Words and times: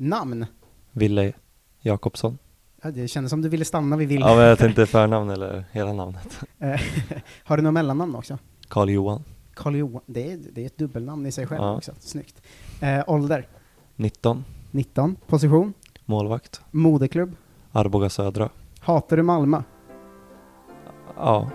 Namn? 0.00 0.46
Ville 0.92 1.32
Jakobsson. 1.80 2.38
Ja, 2.82 2.90
det 2.90 3.08
kändes 3.08 3.30
som 3.30 3.42
du 3.42 3.48
ville 3.48 3.64
stanna 3.64 3.96
vid 3.96 4.08
Ville. 4.08 4.26
Ja, 4.26 4.36
men 4.36 4.44
jag 4.44 4.58
tänkte 4.58 4.86
förnamn 4.86 5.30
eller 5.30 5.64
hela 5.72 5.92
namnet. 5.92 6.40
Eh, 6.58 6.80
Har 7.44 7.56
du 7.56 7.62
något 7.62 7.72
mellannamn 7.74 8.14
också? 8.14 8.38
Karl 8.68 8.88
Johan, 8.90 9.24
Karl 9.54 9.76
Johan, 9.76 10.02
det 10.06 10.32
är, 10.32 10.38
det 10.52 10.62
är 10.62 10.66
ett 10.66 10.78
dubbelnamn 10.78 11.26
i 11.26 11.32
sig 11.32 11.46
själv 11.46 11.62
Ja. 11.62 11.76
också. 11.76 11.92
Snyggt. 12.00 12.42
Eh, 12.80 13.04
ålder? 13.06 13.46
19, 13.96 14.44
19. 14.70 15.16
Position? 15.26 15.72
målvakt, 16.04 16.60
Moderklubb? 16.70 17.36
Arboga 17.72 18.08
Södra. 18.10 18.48
Hatar 18.80 19.16
du 19.16 19.22
Malmö? 19.22 19.62
Ja, 21.16 21.50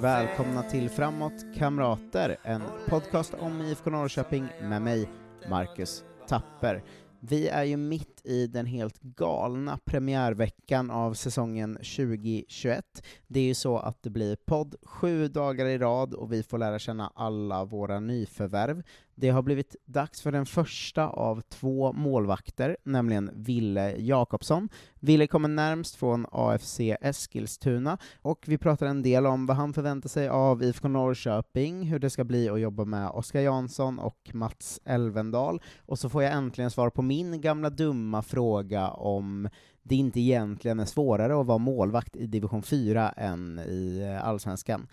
välkomna 0.00 0.62
till 0.62 0.90
Framåt 0.90 1.46
Kamrater, 1.54 2.36
en 2.42 2.62
podcast 2.88 3.34
om 3.34 3.60
IFK 3.60 3.90
Norrköping 3.90 4.48
med 4.62 4.82
mig, 4.82 5.08
Marcus 5.50 6.04
Tapper. 6.28 6.84
Vi 7.20 7.48
är 7.48 7.64
ju 7.64 7.76
mitt 7.76 8.20
i 8.24 8.46
den 8.46 8.66
helt 8.66 9.00
galna 9.00 9.78
premiärveckan 9.84 10.90
av 10.90 11.14
säsongen 11.14 11.74
2021. 11.74 12.84
Det 13.26 13.40
är 13.40 13.44
ju 13.44 13.54
så 13.54 13.78
att 13.78 14.02
det 14.02 14.10
blir 14.10 14.36
podd 14.36 14.74
sju 14.82 15.28
dagar 15.28 15.66
i 15.66 15.78
rad 15.78 16.14
och 16.14 16.32
vi 16.32 16.42
får 16.42 16.58
lära 16.58 16.78
känna 16.78 17.12
alla 17.14 17.64
våra 17.64 18.00
nyförvärv. 18.00 18.82
Det 19.20 19.30
har 19.30 19.42
blivit 19.42 19.76
dags 19.84 20.22
för 20.22 20.32
den 20.32 20.46
första 20.46 21.08
av 21.08 21.40
två 21.40 21.92
målvakter, 21.92 22.76
nämligen 22.84 23.30
Ville 23.34 23.96
Jakobsson. 23.96 24.68
Ville 25.00 25.26
kommer 25.26 25.48
närmst 25.48 25.96
från 25.96 26.26
AFC 26.32 26.80
Eskilstuna, 27.00 27.98
och 28.22 28.44
vi 28.46 28.58
pratar 28.58 28.86
en 28.86 29.02
del 29.02 29.26
om 29.26 29.46
vad 29.46 29.56
han 29.56 29.72
förväntar 29.72 30.08
sig 30.08 30.28
av 30.28 30.62
IFK 30.62 30.88
Norrköping, 30.88 31.82
hur 31.82 31.98
det 31.98 32.10
ska 32.10 32.24
bli 32.24 32.48
att 32.48 32.60
jobba 32.60 32.84
med 32.84 33.10
Oskar 33.10 33.40
Jansson 33.40 33.98
och 33.98 34.30
Mats 34.32 34.80
Elvendal, 34.84 35.62
och 35.86 35.98
så 35.98 36.08
får 36.08 36.22
jag 36.22 36.32
äntligen 36.32 36.70
svar 36.70 36.90
på 36.90 37.02
min 37.02 37.40
gamla 37.40 37.70
dumma 37.70 38.22
fråga 38.22 38.90
om 38.90 39.48
det 39.82 39.96
inte 39.96 40.20
egentligen 40.20 40.80
är 40.80 40.84
svårare 40.84 41.40
att 41.40 41.46
vara 41.46 41.58
målvakt 41.58 42.16
i 42.16 42.26
division 42.26 42.62
4 42.62 43.10
än 43.10 43.58
i 43.58 44.00
eh, 44.02 44.28
allsvenskan. 44.28 44.88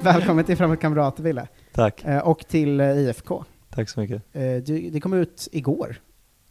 Välkommen 0.00 0.44
till 0.44 0.56
Framåt 0.56 0.80
Kamrater, 0.80 1.22
Ville. 1.22 1.48
tack. 1.72 2.04
Eh, 2.04 2.18
och 2.18 2.46
till 2.48 2.80
eh, 2.80 2.86
IFK. 2.86 3.44
Tack 3.70 3.88
så 3.88 4.00
mycket. 4.00 4.22
Eh, 4.32 4.42
du, 4.42 4.90
det 4.90 5.00
kom 5.00 5.12
ut 5.12 5.48
igår. 5.52 5.96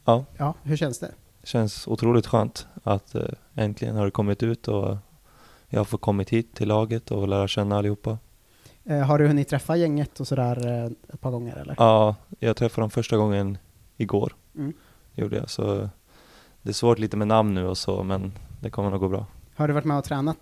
Ja. 0.05 0.25
Ja, 0.37 0.53
hur 0.63 0.77
känns 0.77 0.99
det? 0.99 1.11
Känns 1.43 1.87
otroligt 1.87 2.27
skönt 2.27 2.67
att 2.83 3.15
äntligen 3.55 3.95
har 3.95 4.05
det 4.05 4.11
kommit 4.11 4.43
ut 4.43 4.67
och 4.67 4.97
jag 5.69 5.87
får 5.87 5.97
kommit 5.97 6.29
hit 6.29 6.55
till 6.55 6.67
laget 6.67 7.11
och 7.11 7.27
lära 7.27 7.47
känna 7.47 7.77
allihopa. 7.77 8.17
Eh, 8.85 8.99
har 8.99 9.19
du 9.19 9.27
hunnit 9.27 9.47
träffa 9.47 9.75
gänget 9.75 10.19
och 10.19 10.27
sådär 10.27 10.67
eh, 10.67 10.85
ett 11.13 11.21
par 11.21 11.31
gånger, 11.31 11.55
eller? 11.55 11.75
Ja, 11.77 12.15
jag 12.39 12.55
träffade 12.57 12.81
dem 12.83 12.89
första 12.89 13.17
gången 13.17 13.57
igår, 13.97 14.33
Mm. 14.55 14.73
gjorde 15.13 15.35
jag. 15.35 15.49
Så 15.49 15.89
det 16.61 16.69
är 16.69 16.73
svårt 16.73 16.99
lite 16.99 17.17
med 17.17 17.27
namn 17.27 17.53
nu 17.55 17.67
och 17.67 17.77
så, 17.77 18.03
men 18.03 18.33
det 18.61 18.69
kommer 18.69 18.89
nog 18.89 18.99
gå 18.99 19.09
bra. 19.09 19.25
Har 19.55 19.67
du 19.67 19.73
varit 19.73 19.85
med 19.85 19.97
och 19.97 20.03
tränat 20.03 20.37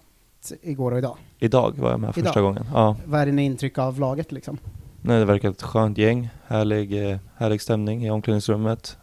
igår 0.61 0.91
och 0.91 0.97
idag? 0.97 1.17
Idag 1.39 1.77
var 1.77 1.91
jag 1.91 1.99
med 1.99 2.07
Idag? 2.17 2.25
första 2.25 2.41
gången. 2.41 2.65
Ja, 2.73 2.95
Vad 3.05 3.21
är 3.21 3.25
dina 3.25 3.41
intryck 3.41 3.77
av 3.77 3.99
laget, 3.99 4.31
liksom? 4.31 4.57
nej, 5.01 5.19
det 5.19 5.25
verkar 5.25 5.49
ett 5.49 5.61
skönt 5.61 5.97
gäng, 5.97 6.29
härlig, 6.47 7.11
eh, 7.11 7.17
härlig 7.35 7.61
stämning 7.61 8.05
i 8.05 8.11
omklädningsrummet. 8.11 8.97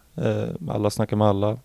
Alla 0.69 0.89
snackar 0.89 1.17
med 1.17 1.27
alla, 1.27 1.57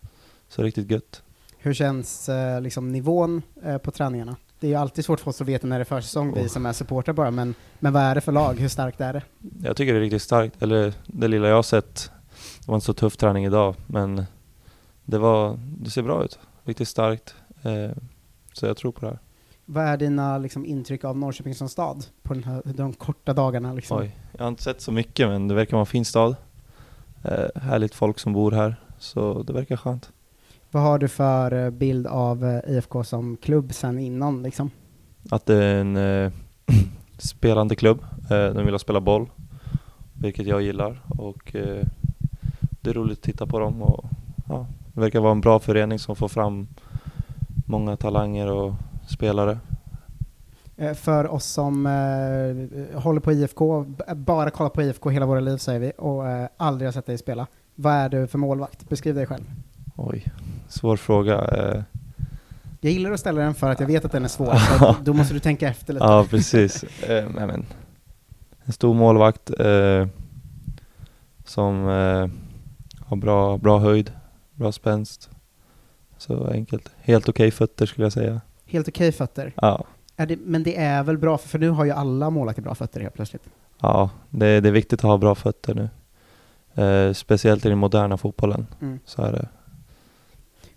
så 0.49 0.63
riktigt 0.63 0.91
gött. 0.91 1.23
Hur 1.59 1.75
känns 1.75 2.31
liksom 2.61 2.93
nivån 2.93 3.43
på 3.83 3.91
träningarna? 3.91 4.37
Det 4.65 4.69
är 4.69 4.71
ju 4.71 4.77
alltid 4.77 5.05
svårt 5.05 5.21
för 5.21 5.31
oss 5.31 5.41
att 5.41 5.49
veta 5.49 5.67
när 5.67 5.79
det 5.79 5.83
är 5.83 5.85
försäsong, 5.85 6.35
vi 6.35 6.41
Oh. 6.41 6.47
som 6.47 6.67
är 6.67 6.73
supportrar 6.73 7.15
bara, 7.15 7.31
men, 7.31 7.55
men 7.79 7.93
vad 7.93 8.03
är 8.03 8.15
det 8.15 8.21
för 8.21 8.33
lag? 8.33 8.61
Hur 8.61 8.69
starkt 8.69 9.01
är 9.01 9.13
det? 9.13 9.23
Jag 9.63 9.77
tycker 9.77 9.93
det 9.93 9.99
är 9.99 10.01
riktigt 10.01 10.23
starkt, 10.23 10.63
eller 10.63 10.95
det 11.07 11.29
lilla 11.29 11.49
jag 11.49 11.55
har 11.55 11.63
sett, 11.63 12.11
det 12.61 12.69
var 12.69 12.75
inte 12.75 12.85
så 12.85 12.95
tuff 12.95 13.17
träning 13.17 13.45
idag, 13.45 13.75
men 13.87 14.25
det 15.05 15.19
var, 15.19 15.59
det 15.79 15.91
ser 15.91 16.03
bra 16.03 16.25
ut. 16.25 16.39
Riktigt 16.63 16.89
starkt. 16.89 17.35
Eh, 17.63 17.91
så 18.53 18.67
jag 18.67 18.77
tror 18.77 18.93
på 18.93 19.01
det 19.01 19.07
här. 19.07 19.19
Vad 19.65 19.85
är 19.85 19.97
dina 19.97 20.39
liksom, 20.39 20.67
intryck 20.67 21.05
av 21.05 21.19
Norrköping 21.19 21.55
som 21.55 21.69
stad 21.69 22.07
på 22.23 22.35
här, 22.35 22.63
de 22.65 22.93
korta 22.93 23.33
dagarna? 23.33 23.73
Liksom? 23.73 23.99
Oj, 23.99 24.17
jag 24.33 24.45
har 24.45 24.49
inte 24.49 24.63
sett 24.63 24.81
så 24.81 24.93
mycket 24.93 25.29
men 25.29 25.49
det 25.49 25.55
verkar 25.55 25.73
vara 25.73 25.83
en 25.83 25.87
fin 25.87 26.05
stad. 26.05 26.37
Eh, 27.23 27.63
härligt 27.63 27.95
folk 27.95 28.19
som 28.19 28.33
bor 28.33 28.53
här, 28.53 28.77
så 28.99 29.43
det 29.43 29.53
verkar 29.53 29.77
skönt. 29.77 30.13
Vad 30.75 30.83
har 30.83 30.99
du 30.99 31.09
för 31.09 31.65
eh, 31.65 31.71
bild 31.71 32.07
av 32.07 32.45
eh, 32.45 32.71
IFK 32.77 33.05
som 33.05 33.37
klubb 33.37 33.75
sen 33.75 33.99
innan? 33.99 34.43
Liksom? 34.43 34.71
Att 35.31 35.47
det 35.47 35.65
är 35.65 35.81
en 35.81 35.97
eh, 35.97 36.33
spelande 37.19 37.77
klubb, 37.77 38.05
eh, 38.31 38.47
de 38.47 38.67
vill 38.67 38.79
spela 38.79 39.01
boll, 39.01 39.31
vilket 40.13 40.47
jag 40.47 40.63
gillar 40.63 41.01
och 41.09 41.57
eh, 41.57 41.87
det 42.81 42.91
är 42.91 42.95
roligt 42.95 43.19
att 43.19 43.25
titta 43.25 43.47
på 43.47 43.59
dem 43.59 43.83
och 43.83 44.05
ja, 44.49 44.67
det 44.95 45.01
verkar 45.01 45.21
vara 45.21 45.33
en 45.33 45.41
bra 45.41 45.59
förening 45.59 45.99
som 45.99 46.17
får 46.17 46.29
fram 46.29 46.67
många 47.67 47.97
talanger 47.97 48.53
och 48.53 48.75
spelare. 49.09 49.59
Eh, 50.77 50.95
För 50.95 51.33
oss 51.33 51.45
som 51.45 51.87
eh, 51.87 53.01
håller 53.01 53.21
på 53.21 53.33
IFK, 53.33 53.87
bara 54.15 54.51
kollar 54.51 54.71
på 54.71 54.83
IFK 54.83 55.11
hela 55.11 55.27
våra 55.27 55.41
liv 55.41 55.57
säger 55.57 55.81
vi, 55.81 55.93
och 55.99 56.29
eh, 56.29 56.49
aldrig 56.57 56.87
har 56.87 56.93
sett 56.93 57.07
dig 57.07 57.19
spela. 57.19 57.47
Vad 57.75 57.93
är 57.93 58.09
du 58.09 58.27
för 58.27 58.39
målvakt? 58.39 58.89
Beskriv 58.89 59.15
dig 59.15 59.27
själv. 59.27 59.45
Oj, 59.97 60.25
svår 60.69 60.97
fråga. 60.97 61.35
Eh, 61.45 61.83
Jag 62.81 62.93
gillar 62.93 63.13
att 63.13 63.21
ställa 63.21 63.41
den 63.41 63.55
för 63.55 63.71
att 63.71 63.81
jag 63.81 63.87
vet 63.87 64.05
att 64.05 64.13
den 64.13 64.25
är 64.25 64.29
svår, 64.29 64.55
så 64.79 64.97
då 65.03 65.13
måste 65.13 65.35
du 65.35 65.41
tänka 65.41 65.69
efter 65.69 65.93
lite. 65.93 66.07
ja, 66.07 66.27
precis. 66.31 66.83
Eh, 67.03 67.29
men, 67.35 67.67
en 68.65 68.73
stor 68.73 68.95
målvakt 68.95 69.51
eh, 69.59 70.07
som 71.45 71.89
eh, 71.89 72.29
har 73.07 73.17
bra, 73.17 73.59
bra 73.59 73.79
höjd, 73.79 74.13
bra 74.55 74.73
spänst. 74.73 75.31
Så 76.19 76.47
enkelt. 76.51 76.91
Helt 77.01 77.29
okej 77.29 77.51
fötter 77.51 77.87
skulle 77.87 78.05
jag 78.05 78.13
säga. 78.13 78.41
Helt 78.67 78.89
okej 78.89 79.13
fötter. 79.13 79.53
Ja, 79.57 79.85
det, 80.17 80.39
men 80.41 80.63
det 80.63 80.77
är 80.77 81.03
väl 81.03 81.19
bra, 81.19 81.39
för 81.39 81.59
nu 81.59 81.69
har 81.71 81.85
ju 81.85 81.91
alla 81.91 82.31
målvakter 82.31 82.63
bra 82.63 82.75
fötter 82.75 83.01
helt 83.01 83.15
plötsligt. 83.15 83.43
ja 83.81 84.11
det, 84.31 84.61
det 84.61 84.69
är 84.69 84.73
viktigt 84.73 84.99
att 85.01 85.03
ha 85.11 85.19
bra 85.19 85.35
fötter 85.35 85.75
nu. 85.75 85.89
Eh, 86.85 87.13
speciellt 87.13 87.67
i 87.67 87.69
den 87.69 87.79
moderna 87.79 88.17
fotbollen. 88.17 88.67
Mm. 88.81 88.99
Så 89.05 89.23
är 89.23 89.33
det. 89.33 89.49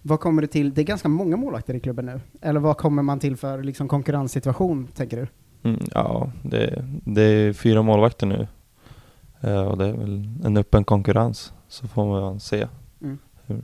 Vad 0.02 0.20
kommer 0.20 0.42
det 0.42 0.48
till? 0.48 0.74
Det 0.74 0.82
är 0.82 0.86
ganska 0.86 1.08
många 1.10 1.38
målvakter 1.38 1.74
i 1.74 1.80
klubben 1.80 2.06
nu. 2.06 2.22
Eller 2.42 2.60
vad 2.60 2.78
kommer 2.78 3.04
man 3.04 3.20
till 3.20 3.38
för 3.38 3.64
liksom, 3.64 3.88
konkurrenssituation, 3.88 4.88
tänker 4.88 5.18
du? 5.18 5.28
Mm, 5.70 5.82
ja, 5.94 6.32
det, 6.44 6.86
det 7.06 7.22
är 7.22 7.54
fyra 7.54 7.82
målvakter 7.82 8.28
nu. 8.28 8.48
Eh, 9.42 9.62
och 9.62 9.78
det 9.78 9.86
är 9.86 9.94
väl 9.94 10.30
en 10.46 10.58
öppen 10.58 10.84
konkurrens. 10.84 11.54
Så 11.68 11.88
får 11.88 12.06
man 12.06 12.40
se 12.40 12.68
Mm. 13.02 13.18
hur, 13.46 13.64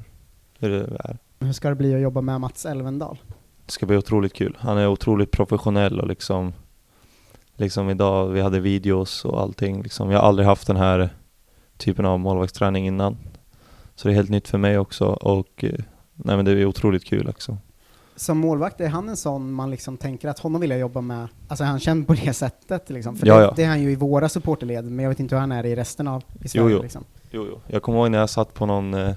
hur 0.60 0.70
det 0.70 0.98
är. 1.04 1.18
Hur 1.40 1.54
ska 1.54 1.70
det 1.70 1.76
bli 1.76 1.96
att 1.96 2.02
jobba 2.02 2.22
med 2.22 2.42
Mats 2.42 2.66
Elvendal? 2.66 3.18
Det 3.66 3.72
ska 3.72 3.86
bli 3.86 3.98
otroligt 3.98 4.34
kul. 4.34 4.58
Han 4.60 4.78
är 4.78 4.88
otroligt 4.88 5.32
professionell 5.32 6.00
och 6.00 6.08
liksom 6.08 6.54
Liksom 7.56 7.90
idag, 7.90 8.28
vi 8.28 8.42
hade 8.42 8.60
videos 8.60 9.26
och 9.26 9.42
allting 9.42 9.82
liksom. 9.84 10.12
Jag 10.12 10.20
har 10.20 10.28
aldrig 10.28 10.48
haft 10.48 10.68
den 10.68 10.76
här 10.76 11.10
typen 11.78 12.06
av 12.06 12.20
målvaktsträning 12.20 12.88
innan. 12.88 13.18
Så 13.96 14.08
det 14.08 14.14
är 14.14 14.16
helt 14.16 14.30
nytt 14.30 14.48
för 14.48 14.58
mig 14.58 14.78
också 14.78 15.06
och 15.06 15.64
eh, 15.64 15.80
Nej 16.16 16.36
men 16.36 16.46
det 16.46 16.52
är 16.52 16.66
otroligt 16.66 17.06
kul 17.06 17.30
också. 17.30 17.58
Som 18.16 18.38
målvakt, 18.38 18.82
är 18.82 18.90
han 18.90 19.10
en 19.10 19.18
sån 19.18 19.52
man 19.52 19.72
liksom 19.72 19.98
tänker 19.98 20.30
att 20.30 20.40
honom 20.40 20.62
vill 20.62 20.70
jag 20.70 20.80
jobba 20.80 21.02
med, 21.02 21.28
alltså 21.48 21.64
är 21.64 21.68
han 21.68 21.80
känd 21.80 22.08
på 22.08 22.14
det 22.14 22.34
sättet 22.34 22.90
liksom? 22.90 23.16
För 23.16 23.28
Ja, 23.28 23.38
det, 23.38 23.44
ja. 23.44 23.54
det 23.56 23.64
är 23.64 23.68
han 23.68 23.82
ju 23.82 23.92
i 23.92 23.96
våra 23.96 24.30
supporterled, 24.30 24.86
men 24.86 25.04
jag 25.04 25.10
vet 25.10 25.20
inte 25.20 25.36
hur 25.36 25.40
han 25.40 25.52
är 25.52 25.66
i 25.66 25.76
resten 25.76 26.08
av 26.08 26.24
i 26.42 26.48
Sverige 26.48 26.70
jo. 26.70 26.82
liksom. 26.82 27.04
Jo, 27.32 27.46
jo. 27.50 27.60
Jag 27.68 27.82
kommer 27.82 28.00
ihåg 28.00 28.12
när 28.12 28.20
jag 28.20 28.30
satt 28.30 28.54
på 28.54 28.66
någon 28.66 28.94
eh, 28.94 29.14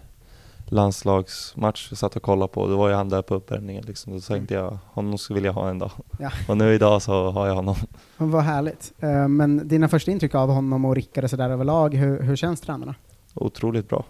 landslagsmatch 0.67 1.93
vi 1.93 1.97
satt 1.97 2.17
och 2.17 2.23
kollade 2.23 2.53
på, 2.53 2.67
då 2.69 2.77
var 2.77 2.89
ju 2.89 2.95
han 2.95 3.09
där 3.09 3.23
på 3.23 3.35
uppvärmningen 3.35 3.85
liksom. 3.87 4.13
Då 4.13 4.21
tänkte 4.21 4.55
jag, 4.55 4.79
honom 4.85 5.19
skulle 5.19 5.35
vilja 5.35 5.53
ha 5.53 5.71
en 5.71 5.79
dag. 5.79 5.91
Ja. 6.19 6.31
Och 6.49 6.57
nu 6.57 6.75
idag 6.75 7.03
så 7.03 7.31
har 7.31 7.47
jag 7.47 7.55
honom. 7.55 7.77
Men 8.17 8.31
vad 8.31 8.43
härligt. 8.43 8.93
Eh, 8.99 9.29
men 9.29 9.69
dina 9.69 9.89
första 9.89 10.11
intryck 10.11 10.35
av 10.35 10.51
honom 10.51 10.85
och 10.85 10.95
Rickard 10.95 11.25
och 11.25 11.31
sådär 11.31 11.51
överlag, 11.51 11.95
hur, 11.95 12.23
hur 12.23 12.37
känns 12.37 12.61
tränarna? 12.61 12.95
Otroligt 13.35 13.89
bra. 13.89 14.05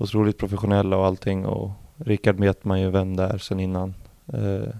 Eh, 0.00 0.02
otroligt 0.02 0.38
professionella 0.38 0.96
och 0.96 1.06
allting 1.06 1.46
och 1.46 1.70
Rickard 1.96 2.40
vet 2.40 2.64
man 2.64 2.80
ju 2.80 2.90
vem 2.90 3.16
det 3.16 3.22
är 3.22 3.38
sen 3.38 3.60
innan. 3.60 3.94
Eh, 4.32 4.74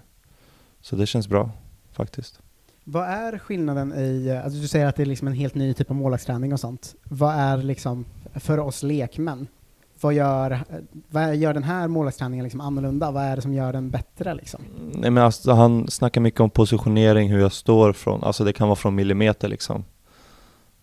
så 0.80 0.96
det 0.96 1.06
känns 1.06 1.28
bra 1.28 1.50
faktiskt. 1.92 2.40
Vad 2.84 3.04
är 3.04 3.38
skillnaden 3.38 3.92
i, 3.92 4.40
alltså 4.44 4.60
du 4.60 4.68
säger 4.68 4.86
att 4.86 4.96
det 4.96 5.02
är 5.02 5.06
liksom 5.06 5.28
en 5.28 5.34
helt 5.34 5.54
ny 5.54 5.74
typ 5.74 5.90
av 5.90 5.96
målvaktsträning 5.96 6.52
och 6.52 6.60
sånt. 6.60 6.94
Vad 7.02 7.34
är 7.34 7.56
liksom, 7.56 8.04
för 8.34 8.58
oss 8.58 8.82
lekmän, 8.82 9.46
vad 10.00 10.14
gör, 10.14 10.60
vad 11.08 11.36
gör 11.36 11.54
den 11.54 11.62
här 11.62 11.88
målvaktsträningen 11.88 12.42
liksom 12.42 12.60
annorlunda? 12.60 13.10
Vad 13.10 13.22
är 13.22 13.36
det 13.36 13.42
som 13.42 13.54
gör 13.54 13.72
den 13.72 13.90
bättre 13.90 14.34
liksom? 14.34 14.60
Nej 14.92 15.10
men 15.10 15.24
alltså, 15.24 15.52
han 15.52 15.88
snackar 15.88 16.20
mycket 16.20 16.40
om 16.40 16.50
positionering, 16.50 17.30
hur 17.30 17.40
jag 17.40 17.52
står 17.52 17.92
från, 17.92 18.24
alltså 18.24 18.44
det 18.44 18.52
kan 18.52 18.68
vara 18.68 18.76
från 18.76 18.94
millimeter 18.94 19.48
liksom. 19.48 19.84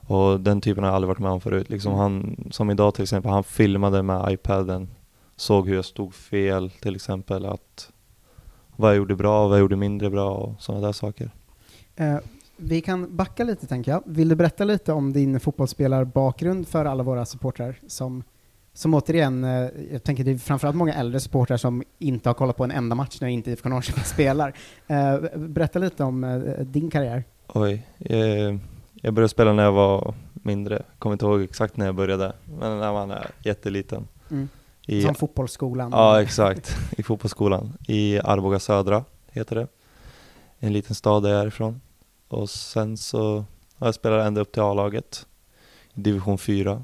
Och 0.08 0.40
den 0.40 0.62
typen 0.62 0.84
har 0.84 0.90
jag 0.92 0.96
aldrig 0.96 1.08
varit 1.08 1.20
med 1.20 1.32
om 1.32 1.42
förut. 1.42 1.70
Liksom 1.70 1.92
Mm. 1.94 2.02
han, 2.02 2.38
som 2.52 2.70
idag 2.70 2.94
till 2.94 3.04
exempel, 3.04 3.32
han 3.32 3.44
filmade 3.44 4.04
med 4.04 4.32
iPaden, 4.32 4.90
såg 5.36 5.68
hur 5.68 5.76
jag 5.76 5.86
stod 5.86 6.14
fel 6.14 6.70
till 6.70 6.96
exempel, 6.96 7.46
att 7.46 7.92
vad 8.76 8.90
jag 8.90 8.98
gjorde 8.98 9.16
bra, 9.16 9.48
vad 9.48 9.58
jag 9.58 9.62
gjorde 9.62 9.76
mindre 9.76 10.10
bra 10.10 10.32
och 10.32 10.62
sådana 10.62 10.86
där 10.86 10.94
saker. 10.94 11.32
Eh, 11.96 12.18
vi 12.58 12.82
kan 12.82 13.16
backa 13.16 13.44
lite 13.44 13.68
tänker 13.68 13.92
jag. 13.92 14.04
Vill 14.06 14.30
du 14.30 14.36
berätta 14.36 14.64
lite 14.64 14.94
om 14.94 15.14
din 15.14 15.40
fotbollsspelarbakgrund 15.40 16.68
för 16.68 16.86
alla 16.86 17.04
våra 17.04 17.26
supportrar 17.26 17.76
som, 17.88 18.24
som 18.74 18.94
återigen, 18.94 19.44
eh, 19.44 19.70
jag 19.92 20.04
tänker 20.04 20.24
det 20.24 20.32
är 20.32 20.38
framförallt 20.38 20.78
många 20.78 20.94
äldre 20.94 21.20
supportrar 21.20 21.58
som 21.58 21.84
inte 22.00 22.30
har 22.30 22.34
kollat 22.34 22.58
på 22.58 22.64
en 22.64 22.72
enda 22.72 22.96
match 22.96 23.18
när 23.22 23.28
inte 23.28 23.52
IFK 23.52 23.70
Norrköping 23.70 24.04
spelar. 24.04 24.54
Eh, 24.88 25.18
berätta 25.36 25.80
lite 25.80 26.04
om 26.04 26.24
eh, 26.24 26.66
din 26.66 26.90
karriär. 26.90 27.24
Oj, 27.48 27.88
eh, 28.00 28.56
jag 29.02 29.14
började 29.14 29.30
spela 29.30 29.54
när 29.54 29.64
jag 29.64 29.72
var 29.72 30.14
mindre, 30.34 30.84
kommer 31.00 31.14
inte 31.14 31.26
ihåg 31.26 31.42
exakt 31.42 31.78
när 31.78 31.86
jag 31.86 31.96
började, 31.96 32.34
men 32.60 32.80
när 32.80 32.94
man 32.94 33.12
är 33.12 33.28
jätteliten. 33.44 34.08
Mm. 34.32 34.50
I, 34.86 35.02
Som 35.02 35.16
fotbollsskolan. 35.16 35.92
Ja, 35.92 36.22
exakt. 36.22 36.76
I 36.98 37.04
fotbollsskolan. 37.04 37.74
I 37.88 38.20
Arboga 38.20 38.60
södra, 38.60 39.06
heter 39.32 39.56
det. 39.56 39.68
En 40.60 40.74
liten 40.74 40.96
stad 40.96 41.24
där 41.24 41.30
jag 41.30 41.42
är 41.42 41.48
ifrån. 41.48 41.82
Och 42.28 42.50
sen 42.50 42.98
så 42.98 43.46
har 43.76 43.88
jag 43.88 43.96
spelat 43.96 44.28
ända 44.28 44.42
upp 44.42 44.52
till 44.52 44.62
A-laget. 44.62 45.26
Division 45.94 46.38
4. 46.38 46.84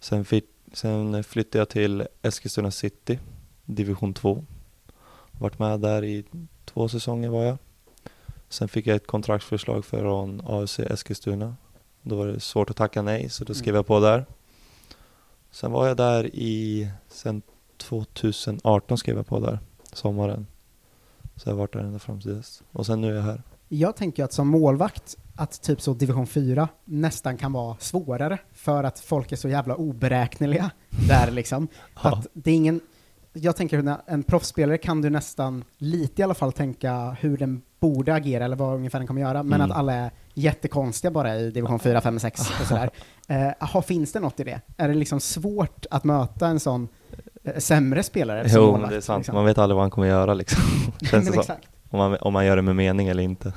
Sen, 0.00 0.24
fick, 0.24 0.44
sen 0.72 1.24
flyttade 1.24 1.58
jag 1.58 1.68
till 1.68 2.06
Eskilstuna 2.22 2.70
City, 2.70 3.18
division 3.64 4.14
2. 4.14 4.44
Varit 5.30 5.58
med 5.58 5.80
där 5.80 6.04
i 6.04 6.24
två 6.64 6.88
säsonger 6.88 7.28
var 7.28 7.42
jag. 7.44 7.58
Sen 8.54 8.68
fick 8.68 8.86
jag 8.86 8.96
ett 8.96 9.06
kontraktsförslag 9.06 9.84
från 9.84 10.42
AFC 10.44 10.78
Eskilstuna. 10.78 11.56
Då 12.02 12.16
var 12.16 12.26
det 12.26 12.40
svårt 12.40 12.70
att 12.70 12.76
tacka 12.76 13.02
nej, 13.02 13.28
så 13.28 13.44
då 13.44 13.54
skrev 13.54 13.74
jag 13.74 13.86
på 13.86 14.00
där. 14.00 14.26
Sen 15.50 15.72
var 15.72 15.86
jag 15.86 15.96
där 15.96 16.26
i, 16.34 16.88
sen 17.08 17.42
2018 17.76 18.98
skrev 18.98 19.16
jag 19.16 19.26
på 19.26 19.40
där, 19.40 19.58
sommaren. 19.92 20.46
Så 21.36 21.48
jag 21.48 21.54
har 21.54 21.58
varit 21.58 21.72
där 21.72 21.80
ända 21.80 21.98
fram 21.98 22.20
till 22.20 22.36
dess. 22.36 22.62
Och 22.72 22.86
sen 22.86 23.00
nu 23.00 23.10
är 23.10 23.14
jag 23.14 23.22
här. 23.22 23.42
Jag 23.68 23.96
tänker 23.96 24.24
att 24.24 24.32
som 24.32 24.48
målvakt, 24.48 25.16
att 25.36 25.62
typ 25.62 25.80
så 25.80 25.94
division 25.94 26.26
4 26.26 26.68
nästan 26.84 27.36
kan 27.36 27.52
vara 27.52 27.76
svårare 27.80 28.38
för 28.52 28.84
att 28.84 29.00
folk 29.00 29.32
är 29.32 29.36
så 29.36 29.48
jävla 29.48 29.74
oberäkneliga 29.74 30.70
där 31.08 31.30
liksom. 31.30 31.68
Ja. 32.02 32.12
Att 32.12 32.26
det 32.32 32.50
är 32.50 32.54
ingen, 32.54 32.80
jag 33.32 33.56
tänker 33.56 33.88
att 33.88 34.08
en 34.08 34.22
proffsspelare 34.22 34.78
kan 34.78 35.02
du 35.02 35.10
nästan 35.10 35.64
lite 35.78 36.22
i 36.22 36.24
alla 36.24 36.34
fall 36.34 36.52
tänka 36.52 37.16
hur 37.20 37.36
den 37.36 37.62
borde 37.84 38.14
agera 38.14 38.44
eller 38.44 38.56
vad 38.56 38.74
ungefär 38.74 38.98
den 38.98 39.06
kommer 39.08 39.20
göra, 39.20 39.42
men 39.42 39.60
Mm. 39.60 39.70
att 39.70 39.76
alla 39.76 39.92
är 39.94 40.10
jättekonstiga 40.34 41.10
bara 41.10 41.36
i 41.36 41.50
division 41.50 41.78
4, 41.78 42.00
5, 42.00 42.18
6 42.20 42.40
och 42.40 42.46
sådär. 42.66 42.90
Eh, 43.28 43.48
aha, 43.60 43.82
finns 43.82 44.12
det 44.12 44.20
något 44.20 44.40
i 44.40 44.44
det? 44.44 44.60
Är 44.76 44.88
det 44.88 44.94
liksom 44.94 45.20
svårt 45.20 45.86
att 45.90 46.04
möta 46.04 46.46
en 46.46 46.60
sån 46.60 46.88
eh, 47.44 47.56
sämre 47.58 48.02
spelare 48.02 48.44
Jo, 48.48 48.60
målvakt? 48.70 48.90
det 48.90 48.96
är 48.96 49.00
sant. 49.00 49.18
liksom? 49.18 49.34
Man 49.34 49.44
vet 49.44 49.58
aldrig 49.58 49.74
vad 49.74 49.82
han 49.82 49.90
kommer 49.90 50.06
göra 50.08 50.34
liksom. 50.34 50.62
Känns 51.10 51.30
det 51.30 51.38
exakt. 51.38 51.68
Om 51.90 51.98
man, 51.98 52.16
om 52.20 52.32
man 52.32 52.46
gör 52.46 52.56
det 52.56 52.62
med 52.62 52.76
mening 52.76 53.08
eller 53.08 53.22
inte. 53.22 53.52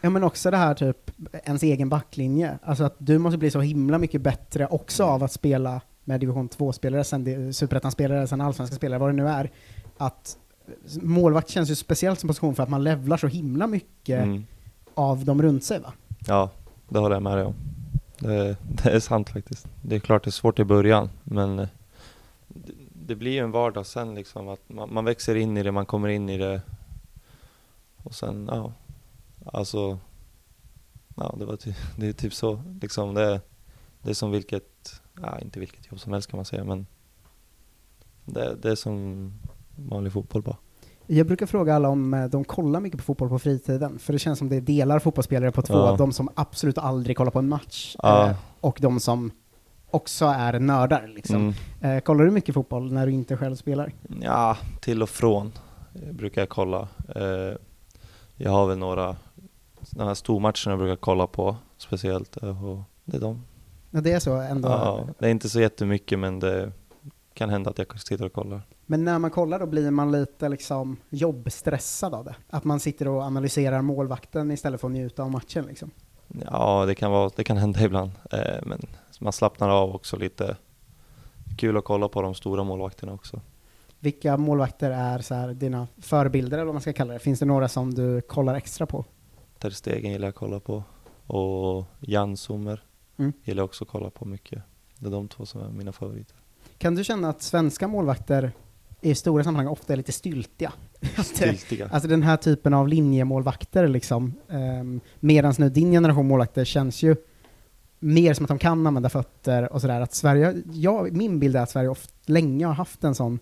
Ja 0.00 0.10
men 0.10 0.24
också 0.24 0.50
det 0.50 0.56
här 0.56 0.74
typ, 0.74 1.10
ens 1.44 1.62
egen 1.62 1.88
backlinje. 1.88 2.58
Alltså 2.64 2.84
att 2.84 2.96
du 2.98 3.18
måste 3.18 3.38
bli 3.38 3.50
så 3.50 3.60
himla 3.60 3.98
mycket 3.98 4.20
bättre 4.20 4.66
också 4.66 5.04
av 5.04 5.22
att 5.24 5.32
spela 5.32 5.80
med 6.04 6.20
division 6.20 6.48
2-spelare, 6.48 7.04
sen 7.04 7.54
superettan-spelare, 7.54 8.26
sen 8.26 8.40
allsvenska 8.40 8.76
spelare, 8.76 8.98
vad 8.98 9.08
det 9.08 9.12
nu 9.12 9.28
är. 9.28 9.50
Att 9.98 10.36
målvakt 11.02 11.48
känns 11.48 11.70
ju 11.70 11.74
speciellt 11.74 12.20
som 12.20 12.28
position 12.28 12.54
för 12.54 12.62
att 12.62 12.68
man 12.68 12.84
levlar 12.84 13.16
så 13.16 13.26
himla 13.26 13.66
mycket 13.66 14.22
Mm. 14.22 14.46
av 14.94 15.24
dem 15.24 15.42
runt 15.42 15.64
sig 15.64 15.80
va? 15.80 15.92
Ja, 16.26 16.50
det 16.88 16.98
håller 16.98 17.16
jag 17.16 17.22
med 17.22 17.36
dig 17.36 17.44
om. 17.44 17.54
Det, 18.18 18.56
det 18.62 18.90
är 18.90 19.00
sant 19.00 19.30
faktiskt. 19.30 19.66
Det 19.82 19.96
är 19.96 20.00
klart 20.00 20.24
det 20.24 20.28
är 20.28 20.32
svårt 20.32 20.58
i 20.58 20.64
början, 20.64 21.10
men 21.24 21.58
eh, 21.58 21.68
det, 22.48 22.72
det 23.06 23.14
blir 23.14 23.32
ju 23.32 23.38
en 23.38 23.50
vardag 23.50 23.86
sen 23.86 24.14
liksom. 24.14 24.48
Att 24.48 24.68
man, 24.68 24.94
man 24.94 25.04
växer 25.04 25.34
in 25.34 25.56
i 25.56 25.62
det, 25.62 25.72
man 25.72 25.86
kommer 25.86 26.08
in 26.08 26.28
i 26.28 26.38
det. 26.38 26.62
Och 27.96 28.14
sen, 28.14 28.48
ja. 28.52 28.72
Alltså, 29.44 29.98
ja 31.16 31.34
det 31.38 31.44
var 31.44 31.56
ty, 31.56 31.72
det 31.96 32.06
är 32.08 32.12
typ 32.12 32.34
så. 32.34 32.62
Liksom 32.80 33.14
det, 33.14 33.40
det 34.02 34.10
är 34.10 34.14
som 34.14 34.30
vilket, 34.30 35.00
ja 35.22 35.38
inte 35.38 35.60
vilket 35.60 35.90
jobb 35.90 36.00
som 36.00 36.12
helst 36.12 36.30
kan 36.30 36.38
man 36.38 36.44
säga, 36.44 36.64
men 36.64 36.86
det, 38.24 38.54
det 38.62 38.70
är 38.70 38.74
som 38.74 39.32
vanlig 39.76 40.12
fotboll 40.12 40.42
bara. 40.42 40.56
Jag 41.06 41.26
brukar 41.26 41.46
fråga 41.46 41.74
alla 41.76 41.88
om 41.88 42.14
eh, 42.14 42.24
de 42.24 42.44
kollar 42.44 42.80
mycket 42.80 42.98
på 42.98 43.04
fotboll 43.04 43.28
på 43.28 43.38
fritiden, 43.38 43.98
för 43.98 44.12
det 44.12 44.18
känns 44.18 44.38
som 44.38 44.48
det 44.48 44.60
delar 44.60 44.98
fotbollsspelare 44.98 45.50
på 45.52 45.62
två, 45.62 45.74
Ja. 45.74 45.96
de 45.96 46.12
som 46.12 46.28
absolut 46.34 46.78
aldrig 46.78 47.16
kollar 47.16 47.30
på 47.30 47.38
en 47.38 47.48
match, 47.48 47.96
Ja. 48.02 48.26
eh, 48.28 48.36
och 48.60 48.78
de 48.80 49.00
som 49.00 49.30
också 49.90 50.24
är 50.24 50.58
nördar 50.60 51.06
liksom. 51.14 51.36
Mm. 51.80 51.96
Eh, 51.96 52.00
kollar 52.02 52.24
du 52.24 52.30
mycket 52.30 52.54
fotboll 52.54 52.92
när 52.92 53.06
du 53.06 53.12
inte 53.12 53.36
själv 53.36 53.56
spelar? 53.56 53.92
Ja, 54.20 54.56
till 54.80 55.02
och 55.02 55.08
från 55.08 55.52
brukar 56.10 56.40
jag 56.42 56.48
kolla. 56.48 56.88
Jag 58.36 58.50
har 58.50 58.66
väl 58.66 58.78
några, 58.78 59.16
de 59.90 60.06
här 60.06 60.14
stormatcherna 60.14 60.54
jag 60.66 60.78
brukar 60.78 60.96
kolla 60.96 61.26
på 61.26 61.56
speciellt. 61.78 62.36
Och 62.36 62.80
det 63.04 63.16
är 63.16 63.20
de. 63.20 63.42
Ja, 63.90 64.00
det 64.00 64.12
är 64.12 64.18
så 64.20 64.34
ändå. 64.40 64.68
Ja, 64.68 65.06
det 65.18 65.26
är 65.26 65.30
inte 65.30 65.48
så 65.48 65.60
jättemycket 65.60 66.18
men 66.18 66.40
det 66.40 66.72
kan 67.34 67.50
hända 67.50 67.70
att 67.70 67.78
jag 67.78 68.00
sitter 68.00 68.24
och 68.24 68.32
kollar. 68.32 68.62
Men 68.92 69.04
när 69.04 69.18
man 69.18 69.30
kollar 69.30 69.58
då 69.58 69.66
blir 69.66 69.90
man 69.90 70.12
lite 70.12 70.48
liksom 70.48 70.96
jobbstressad 71.10 72.14
av 72.14 72.24
det? 72.24 72.34
Att 72.50 72.64
man 72.64 72.80
sitter 72.80 73.08
och 73.08 73.22
analyserar 73.22 73.82
målvakten 73.82 74.50
istället 74.50 74.80
för 74.80 74.88
att 74.88 74.92
njuta 74.92 75.22
av 75.22 75.30
matchen 75.30 75.64
liksom? 75.66 75.90
Ja, 76.50 76.86
det 76.86 76.94
kan, 76.94 77.10
vara, 77.10 77.30
det 77.36 77.44
kan 77.44 77.56
hända 77.56 77.80
ibland. 77.80 78.10
Eh, 78.32 78.62
men 78.62 78.80
man 79.20 79.32
slappnar 79.32 79.68
av 79.68 79.94
också 79.94 80.16
lite. 80.16 80.56
Kul 81.58 81.76
att 81.76 81.84
kolla 81.84 82.08
på 82.08 82.22
de 82.22 82.34
stora 82.34 82.64
målvakterna 82.64 83.12
också. 83.12 83.40
Vilka 84.00 84.36
målvakter 84.36 84.90
är 84.90 85.18
så 85.18 85.34
här 85.34 85.48
dina 85.54 85.88
förebilder 85.98 86.56
eller 86.58 86.64
vad 86.64 86.74
man 86.74 86.82
ska 86.82 86.92
kalla 86.92 87.12
det? 87.12 87.18
Finns 87.18 87.38
det 87.40 87.46
några 87.46 87.68
som 87.68 87.94
du 87.94 88.20
kollar 88.20 88.54
extra 88.54 88.86
på? 88.86 89.04
Ter 89.58 89.70
Stegen 89.70 90.12
gillar 90.12 90.26
jag 90.26 90.32
att 90.32 90.36
kolla 90.38 90.60
på. 90.60 90.82
Och 91.26 91.84
Jan 92.00 92.36
Sommer 92.36 92.82
Mm. 93.16 93.32
gillar 93.44 93.60
jag 93.60 93.64
också 93.64 93.84
att 93.84 93.90
kolla 93.90 94.10
på 94.10 94.24
mycket. 94.24 94.62
Det 94.98 95.06
är 95.06 95.10
de 95.10 95.28
två 95.28 95.46
som 95.46 95.60
är 95.60 95.68
mina 95.68 95.92
favoriter. 95.92 96.36
Kan 96.78 96.94
du 96.94 97.04
känna 97.04 97.28
att 97.28 97.42
svenska 97.42 97.88
målvakter 97.88 98.52
i 99.02 99.14
stora 99.14 99.44
sammanhang 99.44 99.66
ofta 99.72 99.92
är 99.92 99.96
lite 99.96 100.12
styltiga? 100.12 100.72
Stiltiga. 101.24 101.88
Alltså 101.92 102.08
den 102.08 102.22
här 102.22 102.36
typen 102.36 102.74
av 102.74 102.88
linjemålvakter 102.88 103.88
liksom. 103.88 104.34
Um, 104.48 105.00
Medan 105.20 105.54
nu 105.58 105.68
din 105.68 105.92
generation 105.92 106.28
målvakter 106.28 106.64
känns 106.64 107.02
ju 107.02 107.16
mer 107.98 108.34
som 108.34 108.44
att 108.44 108.48
de 108.48 108.58
kan 108.58 108.86
använda 108.86 109.08
fötter 109.08 109.72
och 109.72 109.80
sådär. 109.80 110.00
Att 110.00 110.14
Sverige, 110.14 110.54
ja, 110.72 111.06
min 111.10 111.38
bild 111.40 111.56
är 111.56 111.60
att 111.60 111.70
Sverige 111.70 111.88
ofta, 111.88 112.12
länge 112.26 112.66
har 112.66 112.74
haft 112.74 113.04
en 113.04 113.14
sån, 113.14 113.38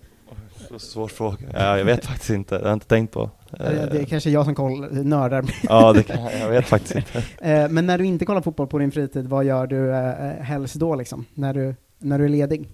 Så 0.68 0.78
svår 0.78 1.08
fråga. 1.08 1.46
Ja, 1.52 1.78
jag 1.78 1.84
vet 1.84 2.04
faktiskt 2.04 2.30
inte. 2.30 2.54
Det 2.54 2.60
har 2.64 2.68
jag 2.68 2.76
inte 2.76 2.86
tänkt 2.86 3.12
på. 3.12 3.30
eh, 3.60 3.70
det 3.70 4.00
är 4.00 4.04
kanske 4.04 4.30
jag 4.30 4.44
som 4.44 4.54
koll, 4.54 4.88
nördar, 4.92 5.44
Ja, 5.62 5.92
det 5.92 6.02
kan, 6.02 6.24
jag 6.40 6.48
vet 6.50 6.66
faktiskt 6.66 6.94
inte. 6.96 7.24
Eh, 7.40 7.68
men 7.68 7.86
när 7.86 7.98
du 7.98 8.04
inte 8.04 8.24
kollar 8.24 8.40
fotboll 8.40 8.66
på 8.66 8.78
din 8.78 8.90
fritid, 8.92 9.26
vad 9.26 9.44
gör 9.44 9.66
du 9.66 9.90
eh, 9.94 10.42
helst 10.42 10.74
då 10.74 10.94
liksom? 10.94 11.24
När 11.34 11.54
du, 11.54 11.74
när 11.98 12.18
du 12.18 12.24
är 12.24 12.28
ledig? 12.28 12.68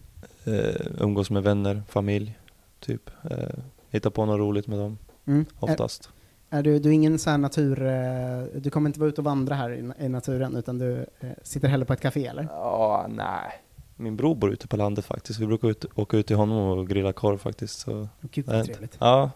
Eh, 0.45 0.53
umgås 0.99 1.31
med 1.31 1.43
vänner, 1.43 1.83
familj, 1.89 2.39
typ. 2.87 3.11
Eh, 3.31 3.37
hitta 3.91 4.11
på 4.11 4.27
något 4.27 4.39
roligt 4.39 4.67
med 4.67 4.79
dem, 4.79 4.99
Mm. 5.27 5.45
oftast. 5.59 6.11
Är, 6.51 6.59
är 6.59 6.63
du, 6.63 6.79
du 6.79 6.89
är 6.89 6.93
ingen 6.93 7.19
sån 7.19 7.31
här 7.31 7.39
natur, 7.39 7.87
eh, 7.87 8.61
du 8.61 8.71
kommer 8.71 8.89
inte 8.91 9.01
vara 9.01 9.09
ute 9.09 9.21
och 9.21 9.25
vandra 9.25 9.55
här 9.55 9.71
i, 9.73 10.05
i 10.05 10.09
naturen, 10.09 10.57
utan 10.57 10.79
du 10.79 11.07
eh, 11.21 11.29
sitter 11.43 11.69
hellre 11.69 11.87
på 11.87 11.93
ett 11.93 12.01
café 12.01 12.27
eller? 12.27 12.43
Ja, 12.51 13.07
nej. 13.09 13.51
min 13.97 14.17
bror 14.17 14.35
bor 14.35 14.51
ute 14.53 14.69
på 14.69 14.77
landet 14.77 15.05
faktiskt. 15.05 15.41
Vi 15.41 15.47
brukar 15.47 15.69
ut, 15.69 15.85
åka 15.95 16.17
ut 16.17 16.27
till 16.27 16.37
honom 16.37 16.59
och 16.79 16.89
grilla 16.89 17.13
korv 17.13 17.39
faktiskt. 17.39 17.79
Så, 17.79 18.09
Gud 18.21 18.47
vad 18.47 18.65
trevligt. 18.65 18.97
ja. 18.99 19.31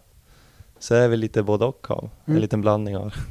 Så 0.78 0.94
är 0.94 1.08
vi 1.08 1.16
lite 1.16 1.42
både 1.42 1.64
och 1.64 1.90
av. 1.90 2.10
Mm. 2.24 2.36
En 2.36 2.40
liten 2.42 2.60
blandning 2.60 2.96
av. 2.96 3.12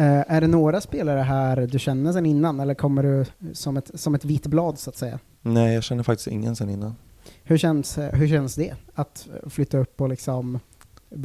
Eh, 0.00 0.24
är 0.32 0.40
det 0.40 0.46
några 0.46 0.80
spelare 0.80 1.20
här 1.20 1.66
du 1.66 1.78
känner 1.78 2.12
sen 2.12 2.26
innan, 2.26 2.60
eller 2.60 2.74
kommer 2.74 3.02
du 3.02 3.24
som 3.54 3.76
ett, 3.76 3.90
som 4.00 4.14
ett 4.14 4.24
vitt 4.24 4.46
blad 4.46 4.78
så 4.78 4.90
att 4.90 4.96
säga? 4.96 5.18
Nej, 5.40 5.74
jag 5.74 5.82
känner 5.82 6.02
faktiskt 6.02 6.28
ingen 6.28 6.56
sen 6.56 6.70
innan. 6.70 6.94
Hur 7.44 7.58
känns, 7.58 7.98
eh, 7.98 8.14
hur 8.14 8.28
känns 8.28 8.54
det? 8.54 8.74
Att 8.94 9.28
flytta 9.46 9.78
upp 9.78 10.00
och 10.00 10.08
liksom 10.08 10.60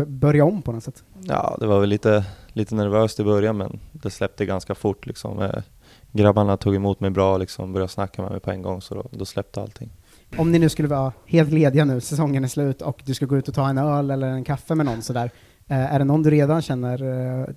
börja 0.07 0.45
om 0.45 0.61
på 0.61 0.71
något 0.71 0.83
sätt? 0.83 1.03
Ja, 1.21 1.57
det 1.59 1.67
var 1.67 1.79
väl 1.79 1.89
lite, 1.89 2.25
lite 2.47 2.75
nervöst 2.75 3.19
i 3.19 3.23
början 3.23 3.57
men 3.57 3.79
det 3.91 4.09
släppte 4.09 4.45
ganska 4.45 4.75
fort 4.75 5.05
liksom. 5.05 5.41
Eh, 5.41 5.63
Grabbarna 6.11 6.57
tog 6.57 6.75
emot 6.75 6.99
mig 6.99 7.09
bra 7.09 7.37
liksom, 7.37 7.73
började 7.73 7.91
snacka 7.91 8.21
med 8.21 8.31
mig 8.31 8.39
på 8.39 8.51
en 8.51 8.61
gång 8.61 8.81
så 8.81 8.95
då, 8.95 9.05
då 9.11 9.25
släppte 9.25 9.61
allting. 9.61 9.89
Om 10.37 10.51
ni 10.51 10.59
nu 10.59 10.69
skulle 10.69 10.87
vara 10.87 11.13
helt 11.25 11.51
lediga 11.51 11.85
nu, 11.85 12.01
säsongen 12.01 12.43
är 12.43 12.47
slut 12.47 12.81
och 12.81 13.01
du 13.05 13.13
ska 13.13 13.25
gå 13.25 13.37
ut 13.37 13.47
och 13.47 13.53
ta 13.53 13.69
en 13.69 13.77
öl 13.77 14.11
eller 14.11 14.27
en 14.27 14.43
kaffe 14.43 14.75
med 14.75 14.85
någon 14.85 15.01
sådär, 15.01 15.31
eh, 15.67 15.93
är 15.93 15.99
det 15.99 16.05
någon 16.05 16.23
du 16.23 16.29
redan 16.29 16.61
känner, 16.61 16.97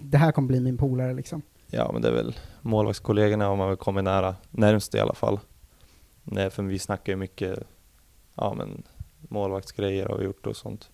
det 0.00 0.18
här 0.18 0.32
kommer 0.32 0.48
bli 0.48 0.60
min 0.60 0.78
polare 0.78 1.14
liksom? 1.14 1.42
Ja 1.70 1.90
men 1.92 2.02
det 2.02 2.08
är 2.08 2.12
väl 2.12 2.36
målvaktskollegorna 2.60 3.48
om 3.48 3.58
man 3.58 3.68
väl 3.68 3.76
kommer 3.76 4.02
nära, 4.02 4.34
närmst 4.50 4.94
i 4.94 5.00
alla 5.00 5.14
fall. 5.14 5.40
Nej, 6.22 6.50
för 6.50 6.62
vi 6.62 6.78
snackar 6.78 7.12
ju 7.12 7.16
mycket, 7.16 7.58
ja 8.36 8.54
men 8.54 8.82
målvaktsgrejer 9.20 10.06
har 10.06 10.18
vi 10.18 10.24
gjort 10.24 10.46
och 10.46 10.56
sånt. 10.56 10.90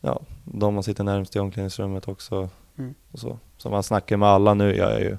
Ja, 0.00 0.20
de 0.44 0.74
man 0.74 0.82
sitter 0.82 1.04
närmst 1.04 1.36
i 1.36 1.38
omklädningsrummet 1.38 2.08
också. 2.08 2.48
Mm. 2.78 2.94
Och 3.12 3.18
så. 3.18 3.38
så 3.56 3.70
man 3.70 3.82
snackar 3.82 4.16
med 4.16 4.28
alla 4.28 4.54
nu, 4.54 4.76
jag 4.76 4.92
är 4.92 5.00
ju. 5.00 5.16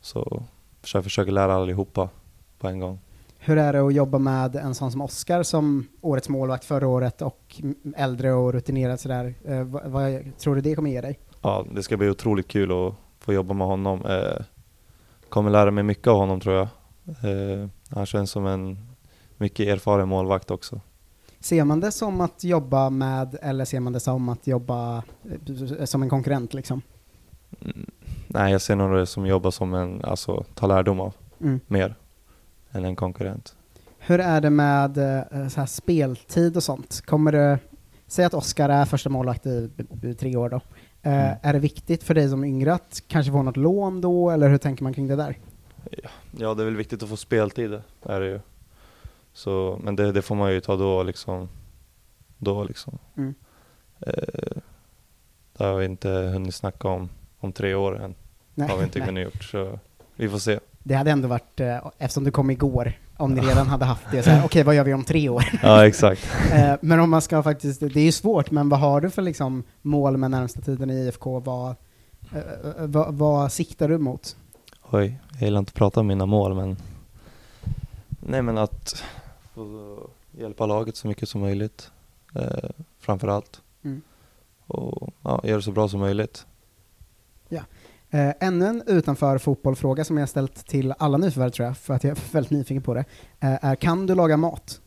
Så 0.00 0.42
jag 0.94 1.04
försöker 1.04 1.32
lära 1.32 1.54
allihopa 1.54 2.08
på 2.58 2.68
en 2.68 2.80
gång. 2.80 2.98
Hur 3.38 3.58
är 3.58 3.72
det 3.72 3.80
att 3.80 3.94
jobba 3.94 4.18
med 4.18 4.56
en 4.56 4.74
sån 4.74 4.92
som 4.92 5.00
Oskar 5.00 5.42
som 5.42 5.88
årets 6.00 6.28
målvakt 6.28 6.64
förra 6.64 6.88
året 6.88 7.22
och 7.22 7.60
äldre 7.96 8.32
och 8.32 8.52
rutinerad 8.52 9.00
sådär? 9.00 9.34
Eh, 9.44 9.62
vad, 9.62 9.90
vad 9.90 10.38
tror 10.38 10.54
du 10.54 10.60
det 10.60 10.74
kommer 10.74 10.90
ge 10.90 11.00
dig? 11.00 11.18
Ja, 11.42 11.66
det 11.74 11.82
ska 11.82 11.96
bli 11.96 12.10
otroligt 12.10 12.48
kul 12.48 12.72
att 12.72 12.94
få 13.18 13.32
jobba 13.32 13.54
med 13.54 13.66
honom. 13.66 14.06
Eh, 14.06 14.44
kommer 15.28 15.50
lära 15.50 15.70
mig 15.70 15.84
mycket 15.84 16.06
av 16.06 16.16
honom 16.16 16.40
tror 16.40 16.54
jag. 16.54 16.68
Eh, 17.04 17.68
han 17.90 18.06
känns 18.06 18.30
som 18.30 18.46
en 18.46 18.89
mycket 19.40 19.68
erfaren 19.68 20.08
målvakt 20.08 20.50
också. 20.50 20.80
Ser 21.40 21.64
man 21.64 21.80
det 21.80 21.92
som 21.92 22.20
att 22.20 22.44
jobba 22.44 22.90
med, 22.90 23.36
eller 23.42 23.64
ser 23.64 23.80
man 23.80 23.92
det 23.92 24.00
som 24.00 24.28
att 24.28 24.46
jobba 24.46 25.02
eh, 25.78 25.84
som 25.84 26.02
en 26.02 26.08
konkurrent 26.08 26.54
liksom? 26.54 26.82
Mm, 27.64 27.90
nej, 28.26 28.52
jag 28.52 28.60
ser 28.62 28.76
nog 28.76 28.96
det 28.96 29.06
som 29.06 29.26
jobbar 29.26 29.50
som 29.50 29.74
en, 29.74 30.04
alltså 30.04 30.44
ta 30.54 30.66
lärdom 30.66 31.00
av 31.00 31.14
Mm. 31.40 31.60
mer 31.66 31.94
än 32.70 32.84
en 32.84 32.96
konkurrent. 32.96 33.54
Hur 33.98 34.20
är 34.20 34.40
det 34.40 34.50
med 34.50 34.98
eh, 34.98 35.48
så 35.48 35.60
här 35.60 35.66
speltid 35.66 36.56
och 36.56 36.62
sånt? 36.62 37.00
Kommer 37.06 37.32
det, 37.32 37.58
säg 38.06 38.24
att 38.24 38.34
Oskar 38.34 38.68
är 38.68 38.84
första 38.84 39.08
målvakt 39.10 39.46
i, 39.46 39.70
i 40.02 40.14
tre 40.14 40.36
år 40.36 40.48
då. 40.48 40.56
Eh, 40.56 40.62
Mm. 41.02 41.36
Är 41.42 41.52
det 41.52 41.58
viktigt 41.58 42.02
för 42.02 42.14
dig 42.14 42.28
som 42.28 42.44
yngre 42.44 42.74
att 42.74 43.02
kanske 43.08 43.32
få 43.32 43.42
något 43.42 43.56
lån 43.56 44.00
då, 44.00 44.30
eller 44.30 44.48
hur 44.48 44.58
tänker 44.58 44.82
man 44.84 44.94
kring 44.94 45.08
det 45.08 45.16
där? 45.16 45.38
Ja, 46.38 46.54
det 46.54 46.62
är 46.62 46.64
väl 46.64 46.76
viktigt 46.76 47.02
att 47.02 47.08
få 47.08 47.16
speltid, 47.16 47.72
är 48.02 48.20
det 48.20 48.26
ju. 48.26 48.40
Så, 49.32 49.80
men 49.82 49.96
det, 49.96 50.12
det 50.12 50.22
får 50.22 50.34
man 50.34 50.52
ju 50.52 50.60
ta 50.60 50.76
då 50.76 51.02
liksom. 51.02 51.48
Då 52.38 52.64
liksom. 52.64 52.98
Mm. 53.16 53.34
Eh, 54.00 54.62
det 55.56 55.64
har 55.64 55.76
vi 55.76 55.84
inte 55.84 56.08
hunnit 56.08 56.54
snacka 56.54 56.88
om 56.88 57.08
om 57.40 57.52
tre 57.52 57.74
år 57.74 58.02
än. 58.02 58.14
har 58.68 58.76
vi 58.76 58.84
inte 58.84 58.98
nej. 58.98 59.08
kunnat 59.08 59.22
gjort, 59.22 59.44
så 59.44 59.78
vi 60.16 60.28
får 60.28 60.38
se. 60.38 60.58
Det 60.78 60.94
hade 60.94 61.10
ändå 61.10 61.28
varit, 61.28 61.60
eh, 61.60 61.90
eftersom 61.98 62.24
du 62.24 62.30
kom 62.30 62.50
igår, 62.50 62.92
om 63.16 63.34
ni 63.34 63.40
redan 63.40 63.66
hade 63.66 63.84
haft 63.84 64.10
det, 64.10 64.22
så 64.22 64.30
här, 64.30 64.44
okej 64.44 64.62
vad 64.62 64.74
gör 64.74 64.84
vi 64.84 64.94
om 64.94 65.04
tre 65.04 65.28
år? 65.28 65.44
Ja, 65.62 65.86
exakt. 65.86 66.28
Eh, 66.52 66.74
men 66.80 67.00
om 67.00 67.10
man 67.10 67.22
ska 67.22 67.42
faktiskt, 67.42 67.80
det 67.80 67.96
är 67.96 68.04
ju 68.04 68.12
svårt, 68.12 68.50
men 68.50 68.68
vad 68.68 68.80
har 68.80 69.00
du 69.00 69.10
för 69.10 69.22
liksom 69.22 69.62
mål 69.82 70.16
med 70.16 70.30
närmsta 70.30 70.60
tiden 70.60 70.90
i 70.90 70.94
IFK? 70.94 71.40
Vad, 71.40 71.74
eh, 72.32 72.38
eh, 72.38 72.86
vad, 72.86 73.14
vad 73.14 73.52
siktar 73.52 73.88
du 73.88 73.98
mot? 73.98 74.36
Oj, 74.90 75.20
jag 75.32 75.42
gillar 75.42 75.58
inte 75.58 75.70
att 75.70 75.74
prata 75.74 76.00
om 76.00 76.06
mina 76.06 76.26
mål 76.26 76.54
men 76.54 76.76
Nej 78.20 78.42
men 78.42 78.58
att 78.58 79.04
få 79.66 80.10
hjälpa 80.40 80.66
laget 80.66 80.96
så 80.96 81.08
mycket 81.08 81.28
som 81.28 81.40
möjligt 81.40 81.90
eh, 82.34 82.70
Framför 82.98 83.28
allt 83.28 83.62
Mm. 83.82 84.02
Och 84.66 85.12
ja, 85.22 85.40
göra 85.44 85.56
det 85.56 85.62
så 85.62 85.72
bra 85.72 85.88
som 85.88 86.00
möjligt 86.00 86.46
Eh, 88.12 88.32
ännu 88.40 88.66
en 88.66 88.82
utanför 88.86 89.38
fotbollfråga 89.38 90.04
som 90.04 90.18
jag 90.18 90.28
ställt 90.28 90.66
till 90.66 90.94
alla 90.98 91.18
nyförvärv 91.18 91.50
tror 91.50 91.66
jag, 91.66 91.76
för 91.76 91.94
att 91.94 92.04
jag 92.04 92.10
är 92.10 92.32
väldigt 92.32 92.50
nyfiken 92.50 92.82
på 92.82 92.94
det, 92.94 93.04
eh, 93.40 93.64
är 93.64 93.74
kan 93.74 94.06
du 94.06 94.14
laga 94.14 94.36
mat? 94.36 94.80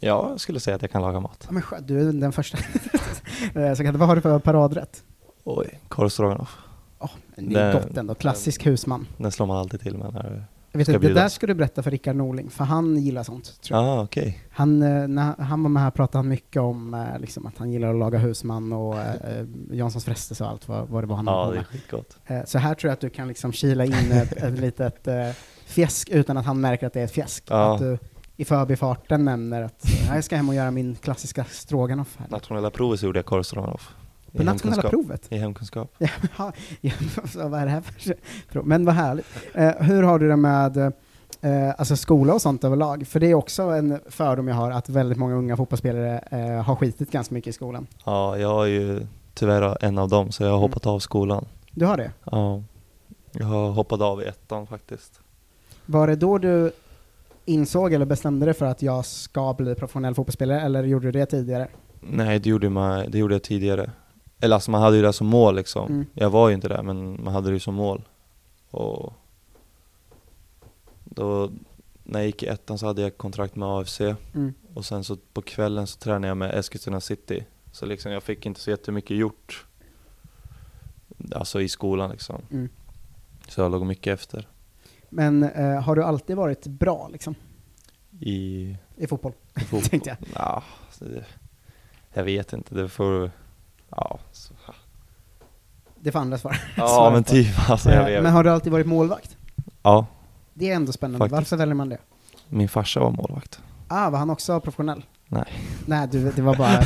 Ja, 0.00 0.28
jag 0.30 0.40
skulle 0.40 0.60
säga 0.60 0.76
att 0.76 0.82
jag 0.82 0.90
kan 0.90 1.02
laga 1.02 1.20
mat 1.20 1.48
Ja, 1.50 1.52
men 1.52 1.86
du 1.86 2.08
är 2.08 2.12
den 2.12 2.32
första. 2.32 2.58
Eh, 3.54 3.74
så 3.74 3.82
kan 3.82 3.98
vad 3.98 4.08
har 4.08 4.16
du 4.16 4.20
för 4.22 4.38
paradrätt? 4.38 5.04
Oj, 5.44 5.80
korv 5.88 6.08
stroganoff 6.08 6.58
Oh, 6.98 7.10
det 7.36 7.60
är 7.60 7.72
gott 7.72 7.96
ändå, 7.96 8.14
klassisk 8.14 8.66
husman. 8.66 9.06
Den 9.16 9.32
slår 9.32 9.46
man 9.46 9.56
alltid 9.56 9.80
till 9.80 9.96
med 9.96 10.12
när 10.14 10.44
Jag 10.72 10.78
vet 10.78 10.88
inte, 10.88 11.08
det 11.08 11.14
där 11.14 11.28
ska 11.28 11.46
du 11.46 11.54
berätta 11.54 11.82
för 11.82 11.90
Rickard 11.90 12.16
Norling, 12.16 12.50
för 12.50 12.64
han 12.64 12.96
gillar 12.96 13.22
sånt. 13.22 13.62
Tror 13.62 13.78
jag. 13.78 13.86
Ja, 13.86 13.92
ah, 13.92 14.02
okej 14.02 14.44
Han, 14.50 14.82
eh, 14.82 15.08
när 15.08 15.42
han 15.42 15.62
var 15.62 15.70
med 15.70 15.82
här 15.82 15.90
pratade 15.90 16.18
han 16.18 16.28
mycket 16.28 16.62
om 16.62 16.94
eh, 16.94 17.18
liksom, 17.20 17.46
att 17.46 17.58
han 17.58 17.70
gillar 17.70 17.90
att 17.90 17.98
laga 17.98 18.18
husman 18.18 18.72
och 18.72 18.98
eh, 18.98 19.46
Janssons 19.72 20.04
frestelse 20.04 20.44
och 20.44 20.50
allt 20.50 20.68
vad, 20.68 20.88
vad 20.88 21.02
det 21.02 21.06
var 21.06 21.16
han 21.16 21.26
Ja, 21.26 21.46
på 21.46 21.52
det 21.52 21.64
med. 22.26 22.38
Eh, 22.38 22.44
Så 22.44 22.58
här 22.58 22.74
tror 22.74 22.88
jag 22.88 22.92
att 22.92 23.00
du 23.00 23.10
kan 23.10 23.28
liksom 23.28 23.52
kila 23.52 23.84
in 23.84 24.12
ett, 24.12 24.32
ett 24.32 24.58
litet 24.58 25.08
eh, 25.08 25.30
fjäsk 25.66 26.08
utan 26.08 26.36
att 26.36 26.46
han 26.46 26.60
märker 26.60 26.86
att 26.86 26.92
det 26.92 27.00
är 27.00 27.04
ett 27.04 27.12
fjäsk. 27.12 27.44
Ja. 27.48 27.74
Att 27.74 27.80
du 27.80 27.98
i 28.36 28.44
förbifarten 28.44 29.24
nämner 29.24 29.62
att 29.62 29.84
eh, 29.84 30.14
jag 30.14 30.24
ska 30.24 30.36
hem 30.36 30.48
och 30.48 30.54
göra 30.54 30.70
min 30.70 30.94
klassiska 30.94 31.44
stroganoff 31.44 32.16
här. 32.18 32.26
Nationella 32.28 32.70
provet 32.70 33.00
så 33.00 33.06
gjorde 33.06 33.18
jag 33.18 33.26
korv 33.26 33.42
stroganoff 33.42 33.94
I 34.00 34.07
På 34.36 34.42
nationella 34.42 34.82
provet? 34.82 35.26
I 35.32 35.36
hemkunskap 35.38 35.94
Ja, 36.38 36.52
vad 37.34 37.60
är 37.60 37.64
det 37.64 37.70
här 37.70 37.80
för 37.80 38.14
prov? 38.52 38.66
Men 38.66 38.84
vad 38.84 38.94
härligt. 38.94 39.26
Eh, 39.54 39.70
hur 39.80 40.02
har 40.02 40.18
du 40.18 40.28
det 40.28 40.36
med 40.36 40.76
eh, 40.76 40.90
alltså 41.78 41.96
skola 41.96 42.34
och 42.34 42.42
sånt 42.42 42.64
överlag? 42.64 43.06
För 43.06 43.20
det 43.20 43.26
är 43.26 43.34
också 43.34 43.62
en 43.62 44.00
fördom 44.08 44.48
jag 44.48 44.54
har 44.54 44.70
att 44.70 44.88
väldigt 44.88 45.18
många 45.18 45.34
unga 45.34 45.56
fotbollsspelare 45.56 46.18
eh, 46.30 46.62
har 46.62 46.76
skitit 46.76 47.10
ganska 47.10 47.34
mycket 47.34 47.50
i 47.50 47.52
skolan. 47.52 47.86
Ja, 48.04 48.38
jag 48.38 48.62
är 48.64 48.68
ju 48.68 49.06
tyvärr 49.34 49.84
en 49.84 49.98
av 49.98 50.08
dem 50.08 50.32
så 50.32 50.42
jag 50.42 50.50
har 50.50 50.56
Mm. 50.58 50.62
hoppat 50.70 50.86
av 50.86 50.98
skolan 50.98 51.44
Du 51.72 51.84
har 51.86 51.96
det? 51.96 52.12
Ja 52.24 52.62
Jag 53.32 53.46
har 53.46 53.70
hoppat 53.70 54.00
av 54.00 54.22
i 54.22 54.24
ettan 54.24 54.66
faktiskt 54.66 55.20
Var 55.86 56.06
det 56.06 56.16
då 56.16 56.38
du 56.38 56.72
insåg 57.44 57.92
eller 57.92 58.06
bestämde 58.06 58.46
dig 58.46 58.54
för 58.54 58.66
att 58.66 58.82
jag 58.82 59.04
ska 59.06 59.54
bli 59.54 59.74
professionell 59.74 60.14
fotbollsspelare, 60.14 60.60
eller 60.60 60.84
gjorde 60.84 61.06
du 61.06 61.12
det 61.12 61.26
tidigare? 61.26 61.68
Nej, 62.00 62.38
det 62.38 62.48
gjorde, 62.50 62.68
man, 62.70 63.10
det 63.10 63.18
gjorde 63.18 63.34
jag 63.34 63.42
tidigare. 63.42 63.90
Eller 64.40 64.54
alltså 64.54 64.70
man 64.70 64.82
hade 64.82 64.96
ju 64.96 65.02
det 65.02 65.12
som 65.12 65.26
mål 65.26 65.56
liksom. 65.56 65.88
Mm. 65.88 66.06
Jag 66.14 66.30
var 66.30 66.48
ju 66.48 66.54
inte 66.54 66.68
där, 66.68 66.82
men 66.82 67.24
man 67.24 67.34
hade 67.34 67.48
det 67.48 67.54
ju 67.54 67.60
som 67.60 67.74
mål. 67.74 68.02
Och 68.70 69.12
då, 71.04 71.50
när 72.04 72.18
jag 72.18 72.26
gick 72.26 72.42
i 72.42 72.46
ettan 72.46 72.78
så 72.78 72.86
hade 72.86 73.02
jag 73.02 73.16
kontrakt 73.16 73.56
med 73.56 73.68
AFC. 73.68 74.00
Mm. 74.00 74.54
Och 74.74 74.84
sen 74.84 75.04
så 75.04 75.16
på 75.16 75.42
kvällen 75.42 75.86
så 75.86 75.98
tränade 75.98 76.28
jag 76.28 76.36
med 76.36 76.58
Eskilstuna 76.58 77.00
City. 77.00 77.44
Så 77.72 77.86
liksom 77.86 78.12
jag 78.12 78.22
fick 78.22 78.46
inte 78.46 78.60
så 78.60 78.70
jättemycket 78.70 79.16
gjort. 79.16 79.66
Alltså 81.32 81.60
i 81.60 81.68
skolan 81.68 82.10
liksom. 82.10 82.42
Mm. 82.50 82.68
Så 83.48 83.60
jag 83.60 83.70
låg 83.70 83.86
mycket 83.86 84.20
efter 84.20 84.48
Men 85.08 85.42
eh, 85.42 85.82
har 85.82 85.96
du 85.96 86.04
alltid 86.04 86.36
varit 86.36 86.66
bra 86.66 87.08
liksom, 87.12 87.34
i, 88.20 88.76
i 88.96 89.06
fotboll? 89.06 89.32
i 89.56 89.60
fotboll. 89.60 89.82
Tänkte 89.90 90.10
jag. 90.10 90.28
Ja, 90.34 90.62
det, 90.98 91.24
jag 92.12 92.24
vet 92.24 92.52
inte, 92.52 92.74
det 92.74 92.88
får... 92.88 93.30
Ja, 94.66 94.72
så, 94.72 94.72
Det 96.00 96.12
får 96.12 96.18
andra 96.18 96.38
svar. 96.38 96.60
ja 96.76 96.88
Svara 96.88 97.10
men 97.10 97.24
typ 97.24 97.70
alltså. 97.70 97.90
Jag 97.90 97.98
Eh, 98.00 98.04
vet. 98.06 98.22
Men 98.22 98.32
har 98.32 98.44
du 98.44 98.50
alltid 98.50 98.72
varit 98.72 98.86
målvakt? 98.86 99.36
Ja, 99.82 100.06
Det 100.54 100.70
är 100.70 100.76
ändå 100.76 100.92
spännande. 100.92 101.18
Faktiskt. 101.18 101.32
Varför 101.52 101.56
väljer 101.56 101.74
man 101.74 101.88
det? 101.88 101.98
min 102.48 102.68
farsa 102.68 103.00
var 103.00 103.10
målvakt. 103.10 103.60
Ah, 103.88 104.10
var 104.10 104.18
han 104.18 104.30
också 104.30 104.60
professionell? 104.60 105.04
Nej. 105.28 105.44
Nej, 105.86 106.08
du, 106.10 106.32
det 106.36 106.42
var 106.42 106.54
bara, 106.56 106.80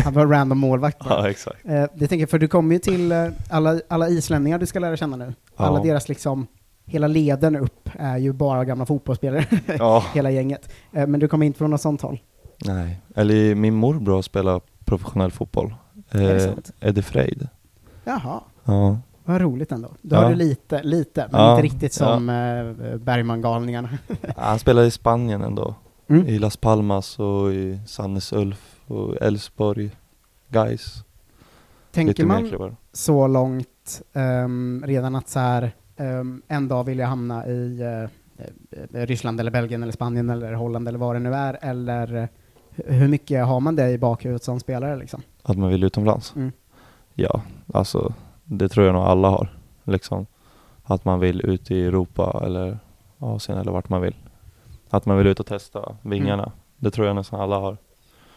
han 0.04 0.12
var 0.12 0.26
random 0.26 0.58
målvakt 0.58 0.98
bara. 0.98 1.14
Ja, 1.22 1.30
exakt. 1.30 1.64
Eh, 1.64 1.84
det 1.94 2.06
tänker 2.08 2.26
för 2.26 2.38
du 2.38 2.48
kommer 2.48 2.74
ju 2.74 2.78
till 2.78 3.12
eh, 3.12 3.28
alla, 3.50 3.80
alla 3.88 4.08
islänningar 4.08 4.58
du 4.58 4.66
ska 4.66 4.78
lära 4.78 4.96
känna 4.96 5.16
nu. 5.16 5.34
Alla 5.56 5.78
Ja. 5.78 5.84
deras 5.84 6.08
liksom, 6.08 6.46
hela 6.86 7.06
leden 7.06 7.56
upp 7.56 7.88
är 7.98 8.16
ju 8.18 8.32
bara 8.32 8.64
gamla 8.64 8.86
fotbollsspelare, 8.86 9.46
Ja. 9.78 10.04
hela 10.14 10.30
gänget. 10.30 10.72
Eh, 10.92 11.06
men 11.06 11.20
du 11.20 11.28
kommer 11.28 11.46
inte 11.46 11.58
från 11.58 11.70
något 11.70 11.80
sånt 11.80 12.00
håll. 12.02 12.20
Nej. 12.64 13.00
Eller 13.14 13.54
min 13.54 13.74
morbror 13.74 14.22
spelar 14.22 14.60
professionell 14.84 15.30
fotboll. 15.30 15.74
Eh? 16.16 16.52
Eddie 16.80 17.02
Freid. 17.02 17.48
Jaha, 18.04 18.40
Ja. 18.64 18.98
vad 19.24 19.40
roligt 19.40 19.72
ändå. 19.72 19.88
Då 20.02 20.16
Ja. 20.16 20.20
har 20.22 20.30
du 20.30 20.34
lite, 20.36 20.82
lite, 20.82 21.28
men 21.32 21.40
Ja, 21.40 21.50
inte 21.50 21.62
riktigt 21.62 21.92
som 21.92 22.28
eh, 22.28 22.96
Bergman-galningarna. 22.98 23.88
Han 24.36 24.58
spelar 24.58 24.82
i 24.84 24.90
Spanien 24.90 25.42
ändå. 25.42 25.74
Mm. 26.08 26.26
I 26.26 26.38
Las 26.38 26.56
Palmas 26.56 27.18
och 27.18 27.52
i 27.52 27.78
Sannes 27.86 28.32
Ulf 28.32 28.80
och 28.86 29.16
Elfsborg, 29.22 29.90
Gais. 30.48 31.04
Tänker 31.92 32.24
man 32.26 32.76
så 32.92 33.26
långt 33.26 34.02
ehm, 34.12 34.84
redan 34.86 35.14
att 35.14 35.28
så 35.28 35.38
här, 35.38 35.72
ehm, 35.96 36.42
en 36.48 36.68
dag 36.68 36.84
vill 36.84 36.98
jag 36.98 37.06
hamna 37.06 37.46
i, 37.46 37.80
eh, 37.80 38.10
Ryssland 39.06 39.40
eller 39.40 39.50
Belgien 39.50 39.82
eller 39.82 39.92
Spanien 39.92 40.30
eller 40.30 40.52
Holland 40.52 40.88
eller 40.88 40.98
vad 40.98 41.14
det 41.16 41.18
nu 41.20 41.34
är, 41.34 41.58
eller 41.62 42.28
hur 42.86 43.08
mycket 43.08 43.46
har 43.46 43.60
man 43.60 43.76
det 43.76 43.90
i 43.90 43.98
bakhuvudet 43.98 44.44
som 44.44 44.60
spelare 44.60 44.96
liksom? 44.96 45.22
Att 45.48 45.58
man 45.58 45.68
vill 45.70 45.84
utomlands? 45.84 46.36
Mm. 46.36 46.52
Ja, 47.14 47.42
alltså 47.74 48.12
det 48.44 48.68
tror 48.68 48.86
jag 48.86 48.92
nog 48.94 49.02
alla 49.02 49.28
har. 49.28 49.48
Liksom. 49.84 50.26
Att 50.82 51.04
man 51.04 51.20
vill 51.20 51.40
ut 51.46 51.70
i 51.70 51.84
Europa 51.84 52.42
eller 52.44 52.78
Asien 53.18 53.58
eller 53.58 53.72
vart 53.72 53.88
man 53.88 54.00
vill. 54.00 54.14
Att 54.90 55.06
man 55.06 55.18
vill 55.18 55.26
ut 55.26 55.40
och 55.40 55.46
testa 55.46 55.96
vingarna. 56.02 56.42
Mm. 56.42 56.54
Det 56.78 56.90
tror 56.90 57.06
jag 57.06 57.16
nästan 57.16 57.40
alla 57.40 57.58
har. 57.58 57.76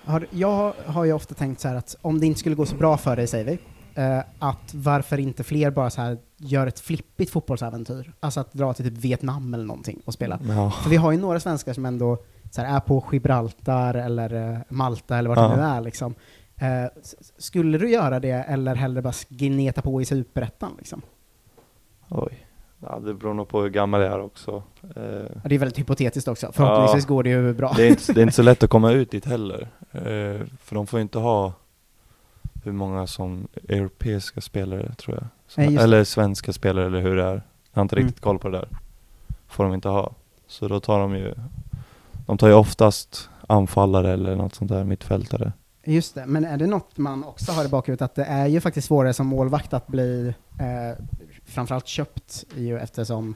Har, 0.05 0.27
jag 0.29 0.73
har 0.85 1.05
ju 1.05 1.13
ofta 1.13 1.35
tänkt 1.35 1.61
så 1.61 1.67
här 1.67 1.75
att 1.75 1.95
om 2.01 2.19
det 2.19 2.25
inte 2.25 2.39
skulle 2.39 2.55
gå 2.55 2.65
så 2.65 2.75
bra 2.75 2.97
för 2.97 3.15
dig, 3.15 3.27
säger 3.27 3.45
vi, 3.45 3.59
eh, 4.01 4.19
att 4.39 4.73
varför 4.73 5.17
inte 5.19 5.43
fler 5.43 5.71
bara 5.71 5.89
så 5.89 6.01
här 6.01 6.17
gör 6.37 6.67
ett 6.67 6.79
flippigt 6.79 7.29
fotbollsäventyr? 7.29 8.13
Alltså 8.19 8.39
att 8.39 8.53
dra 8.53 8.73
till 8.73 8.85
typ 8.85 8.97
Vietnam 8.97 9.53
eller 9.53 9.65
någonting 9.65 10.01
och 10.05 10.13
spela. 10.13 10.39
Ja. 10.47 10.71
För 10.71 10.89
vi 10.89 10.95
har 10.95 11.11
ju 11.11 11.17
några 11.17 11.39
svenskar 11.39 11.73
som 11.73 11.85
ändå 11.85 12.17
så 12.51 12.61
här, 12.61 12.75
är 12.75 12.79
på 12.79 13.03
Gibraltar 13.11 13.93
eller 13.93 14.51
eh, 14.53 14.57
Malta 14.69 15.17
eller 15.17 15.29
vart 15.29 15.37
Ja. 15.37 15.47
det 15.47 15.55
nu 15.55 15.61
är 15.61 15.81
liksom. 15.81 16.15
Eh, 16.59 16.85
skulle 17.37 17.77
du 17.77 17.89
göra 17.91 18.19
det 18.19 18.31
eller 18.31 18.75
hellre 18.75 19.01
bara 19.01 19.13
gneta 19.29 19.81
på 19.81 20.01
i 20.01 20.05
superettan 20.05 20.71
liksom? 20.77 21.01
Oj. 22.09 22.45
Ja, 22.81 22.99
det 22.99 23.13
beror 23.13 23.33
nog 23.33 23.47
på 23.47 23.61
hur 23.61 23.69
gammal 23.69 24.01
jag 24.01 24.13
är 24.13 24.19
också. 24.21 24.63
Eh, 24.95 25.03
Ja, 25.43 25.49
det 25.49 25.55
är 25.55 25.59
väldigt 25.59 25.79
hypotetiskt 25.79 26.27
också. 26.27 26.51
Förhoppningsvis 26.53 27.05
går 27.05 27.23
det 27.23 27.29
ju 27.29 27.53
bra. 27.53 27.73
det, 27.75 27.83
är 27.83 27.89
inte, 27.89 28.13
det 28.13 28.19
är 28.19 28.23
inte 28.23 28.35
så 28.35 28.41
lätt 28.43 28.63
att 28.63 28.69
komma 28.69 28.91
ut 28.91 29.11
dit 29.11 29.25
heller. 29.25 29.61
Eh, 29.91 30.45
för 30.61 30.75
de 30.75 30.87
får 30.87 30.99
ju 30.99 31.01
inte 31.01 31.19
ha 31.19 31.53
hur 32.63 32.71
många 32.71 33.07
som 33.07 33.47
europeiska 33.69 34.41
spelare 34.41 34.93
tror 34.95 35.17
jag. 35.17 35.27
Som, 35.47 35.63
Nej, 35.63 35.77
eller 35.77 36.03
svenska 36.03 36.53
spelare 36.53 36.85
eller 36.85 37.01
hur 37.01 37.15
det 37.15 37.23
är. 37.23 37.33
Jag 37.71 37.77
har 37.77 37.81
inte 37.81 37.95
Mm. 37.95 38.05
riktigt 38.07 38.23
koll 38.23 38.39
på 38.39 38.49
det 38.49 38.57
där. 38.57 38.67
Får 39.47 39.63
de 39.63 39.73
inte 39.73 39.89
ha. 39.89 40.11
Så 40.47 40.67
då 40.67 40.79
tar 40.79 40.99
de 40.99 41.15
ju, 41.15 41.33
de 42.25 42.37
tar 42.37 42.47
ju 42.47 42.53
oftast 42.53 43.29
anfallare 43.47 44.11
eller 44.13 44.35
något 44.35 44.55
sånt 44.55 44.71
där, 44.71 44.83
mittfältare. 44.83 45.51
Just 45.85 46.15
det, 46.15 46.25
men 46.25 46.45
är 46.45 46.57
det 46.57 46.67
något 46.67 46.97
man 46.97 47.23
också 47.23 47.51
har 47.51 47.65
i 47.65 47.67
bakhuvudet 47.67 48.01
att 48.01 48.15
det 48.15 48.23
är 48.23 48.47
ju 48.47 48.61
faktiskt 48.61 48.87
svårare 48.87 49.13
som 49.13 49.27
målvakt 49.27 49.73
att 49.73 49.87
bli 49.87 50.33
eh, 50.59 51.03
framförallt 51.45 51.87
köpt 51.87 52.45
ju 52.55 52.77
eftersom 52.79 53.35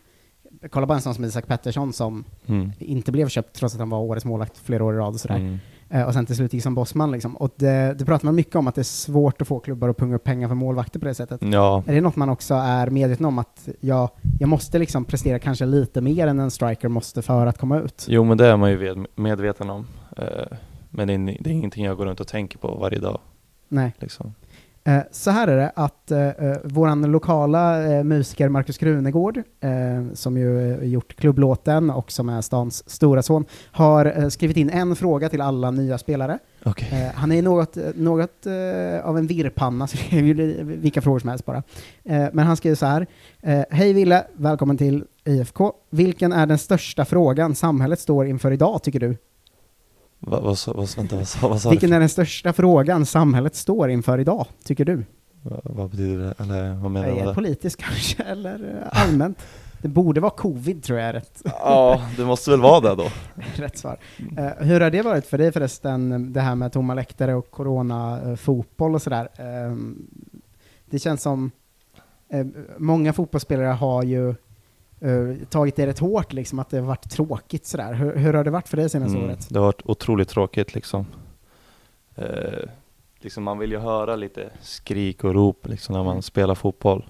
Kolla 0.70 0.86
bara 0.88 0.96
en 0.96 1.02
sån 1.02 1.14
som 1.16 1.26
Isak 1.26 1.48
Pettersson 1.48 1.94
som 1.94 2.24
Mm. 2.46 2.72
inte 2.80 3.12
blev 3.12 3.28
köpt 3.28 3.56
trots 3.56 3.74
att 3.76 3.80
han 3.80 3.90
var 3.90 4.00
årets 4.00 4.26
målvakt 4.26 4.58
flera 4.58 4.84
år 4.84 4.94
i 4.94 4.98
rad 4.98 5.14
och 5.14 5.20
sådär. 5.20 5.36
Mm. 5.36 5.58
Eh, 5.90 6.04
och 6.04 6.14
sen 6.14 6.26
till 6.26 6.36
slut 6.36 6.54
gick 6.54 6.64
som 6.64 6.76
bossman 6.76 7.12
liksom. 7.12 7.38
Och 7.38 7.54
det, 7.56 7.96
det 8.00 8.06
pratar 8.06 8.26
man 8.26 8.36
mycket 8.36 8.56
om 8.56 8.68
att 8.68 8.76
det 8.76 8.82
är 8.82 8.84
svårt 8.84 9.42
att 9.42 9.48
få 9.48 9.60
klubbar 9.60 9.90
att 9.90 9.98
punga 9.98 10.16
upp 10.16 10.24
pengar 10.24 10.48
för 10.48 10.56
målvakter 10.56 11.00
på 11.00 11.06
det 11.06 11.14
sättet. 11.16 11.42
Ja, 11.44 11.84
Är 11.88 11.94
det 11.96 12.02
något 12.02 12.16
man 12.16 12.30
också 12.30 12.54
är 12.54 12.90
medveten 12.90 13.26
om 13.26 13.40
att 13.40 13.70
jag, 13.80 14.10
jag 14.40 14.50
måste 14.50 14.80
liksom 14.80 15.06
prestera 15.06 15.40
kanske 15.40 15.66
lite 15.66 16.02
mer 16.02 16.28
än 16.28 16.40
en 16.40 16.52
striker 16.52 16.88
måste 16.88 17.22
för 17.22 17.46
att 17.46 17.58
komma 17.58 17.80
ut? 17.80 18.06
jo 18.10 18.24
men 18.24 18.38
det 18.38 18.48
är 18.48 18.58
man 18.58 18.72
ju 18.72 19.06
medveten 19.16 19.70
om. 19.70 19.88
Eh, 20.18 20.26
men 20.94 21.08
det 21.08 21.14
är, 21.14 21.38
det 21.44 21.50
är 21.50 21.54
ingenting 21.54 21.86
jag 21.86 21.98
går 21.98 22.06
runt 22.06 22.20
och 22.20 22.28
tänker 22.28 22.58
på 22.58 22.76
varje 22.76 23.00
dag. 23.00 23.20
Nej. 23.70 23.94
Liksom. 24.00 24.34
Eh, 24.86 25.02
så 25.12 25.32
här 25.32 25.48
är 25.48 25.58
det 25.58 25.72
att 25.76 26.12
eh, 26.12 26.28
eh, 26.28 26.58
våran 26.64 27.02
lokala 27.02 27.94
eh, 27.94 28.04
musiker 28.04 28.50
Markus 28.50 28.78
Krunegård, 28.78 29.38
eh, 29.38 30.14
som 30.14 30.38
ju 30.38 30.74
eh, 30.74 30.88
gjort 30.88 31.16
klubblåten 31.16 31.90
och 31.90 32.12
som 32.12 32.30
är 32.30 32.42
stans 32.42 32.90
stora 32.90 33.24
son, 33.24 33.46
har 33.72 34.06
eh, 34.06 34.28
skrivit 34.28 34.58
in 34.58 34.70
en 34.70 34.96
fråga 34.96 35.30
till 35.30 35.42
alla 35.42 35.72
nya 35.72 35.98
spelare. 35.98 36.40
Eh, 36.66 37.16
han 37.16 37.32
är 37.32 37.42
något, 37.42 37.78
något 37.96 38.48
av 39.04 39.18
en 39.18 39.28
virrpanna, 39.28 39.88
så 39.88 39.98
det 40.12 40.18
är 40.18 40.64
vilka 40.64 41.02
frågor 41.02 41.20
som 41.20 41.30
helst 41.30 41.46
bara. 41.46 41.64
Men 42.04 42.40
han 42.40 42.58
skriver 42.58 42.76
så 42.76 42.86
här. 42.86 43.08
Hej 43.70 43.94
Ville, 43.94 44.24
välkommen 44.34 44.78
till 44.78 45.04
IFK. 45.26 45.74
Vilken 45.90 46.32
är 46.34 46.46
den 46.46 46.58
största 46.58 47.06
frågan 47.06 47.56
samhället 47.56 48.00
står 48.00 48.26
inför 48.28 48.52
idag, 48.52 48.84
tycker 48.84 49.00
du? 49.00 49.18
Vad, 50.26 50.44
vad, 50.44 50.58
vad, 50.76 50.96
vänta, 50.96 51.16
vad, 51.16 51.52
vad 51.52 51.62
sa 51.62 51.70
Vilken 51.70 51.94
är 51.94 52.00
den 52.00 52.10
största 52.10 52.54
frågan 52.54 53.06
samhället 53.06 53.56
står 53.56 53.90
inför 53.90 54.20
idag, 54.20 54.48
tycker 54.64 54.86
du? 54.86 55.06
Vad, 55.42 55.62
vad 55.64 55.90
betyder 55.90 56.24
det? 56.24 56.44
Eller 56.44 56.74
vad 56.74 56.92
menar 56.92 57.08
du 57.08 57.20
Eh, 57.20 57.34
politiskt 57.34 57.82
kanske, 57.82 58.24
eller 58.28 58.82
eh, 58.94 59.02
allmänt. 59.04 59.38
Det 59.82 59.88
borde 59.88 60.22
vara 60.22 60.32
covid, 60.32 60.84
tror 60.84 61.00
jag 61.00 61.10
är 61.10 61.14
rätt, 61.14 61.42
Ja, 61.46 62.02
det 62.18 62.26
måste 62.26 62.52
väl 62.52 62.62
vara 62.62 62.80
det 62.80 62.96
då. 62.96 63.10
rätt 63.62 63.78
svar. 63.78 63.98
Eh, 64.38 64.66
hur 64.66 64.82
har 64.82 64.90
det 64.90 65.02
varit 65.02 65.26
för 65.26 65.38
dig 65.38 65.52
förresten, 65.52 66.34
det 66.34 66.42
här 66.42 66.56
med 66.56 66.72
tomma 66.72 66.94
läktare 66.94 67.36
och 67.36 67.52
corona-fotboll 67.52 68.96
och 68.96 69.02
sådär? 69.02 69.30
Eh, 69.38 69.78
det 70.86 71.00
känns 71.00 71.22
som, 71.22 71.52
eh, 72.30 72.46
många 72.78 73.14
fotbollsspelare 73.14 73.68
har 73.68 74.04
ju 74.04 74.36
eh, 75.04 75.36
tagit 75.50 75.76
det 75.76 75.88
rätt 75.88 76.00
hårt, 76.00 76.34
liksom, 76.34 76.60
att 76.60 76.70
det 76.70 76.78
har 76.78 76.86
varit 76.88 77.10
tråkigt 77.10 77.66
sådär. 77.66 77.94
Hur, 77.94 78.16
hur 78.16 78.34
har 78.34 78.44
det 78.44 78.52
varit 78.52 78.68
för 78.68 78.78
dig 78.78 78.90
senaste 78.90 79.18
Mm, 79.18 79.30
året? 79.30 79.48
det 79.50 79.60
har 79.60 79.66
varit 79.66 79.82
otroligt 79.86 80.30
tråkigt 80.30 80.76
liksom. 80.76 81.06
Eh, 82.16 82.70
liksom 83.20 83.44
man 83.44 83.58
vill 83.60 83.72
ju 83.72 83.78
höra 83.80 84.16
lite 84.16 84.50
skrik 84.62 85.24
och 85.24 85.34
rop 85.34 85.68
liksom 85.68 85.94
när 85.94 86.04
man 86.04 86.12
Mm. 86.12 86.22
spelar 86.22 86.56
fotboll. 86.56 87.06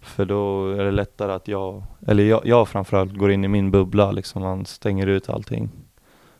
För 0.00 0.24
då 0.24 0.70
är 0.70 0.84
det 0.84 0.90
lättare 0.90 1.32
att 1.32 1.48
jag, 1.48 1.82
eller 2.06 2.24
jag, 2.24 2.46
jag 2.46 2.68
framförallt 2.68 3.14
går 3.14 3.32
in 3.32 3.44
i 3.44 3.48
min 3.48 3.70
bubbla 3.70 4.12
liksom, 4.12 4.42
man 4.42 4.66
stänger 4.66 5.06
ut 5.06 5.28
allting. 5.28 5.70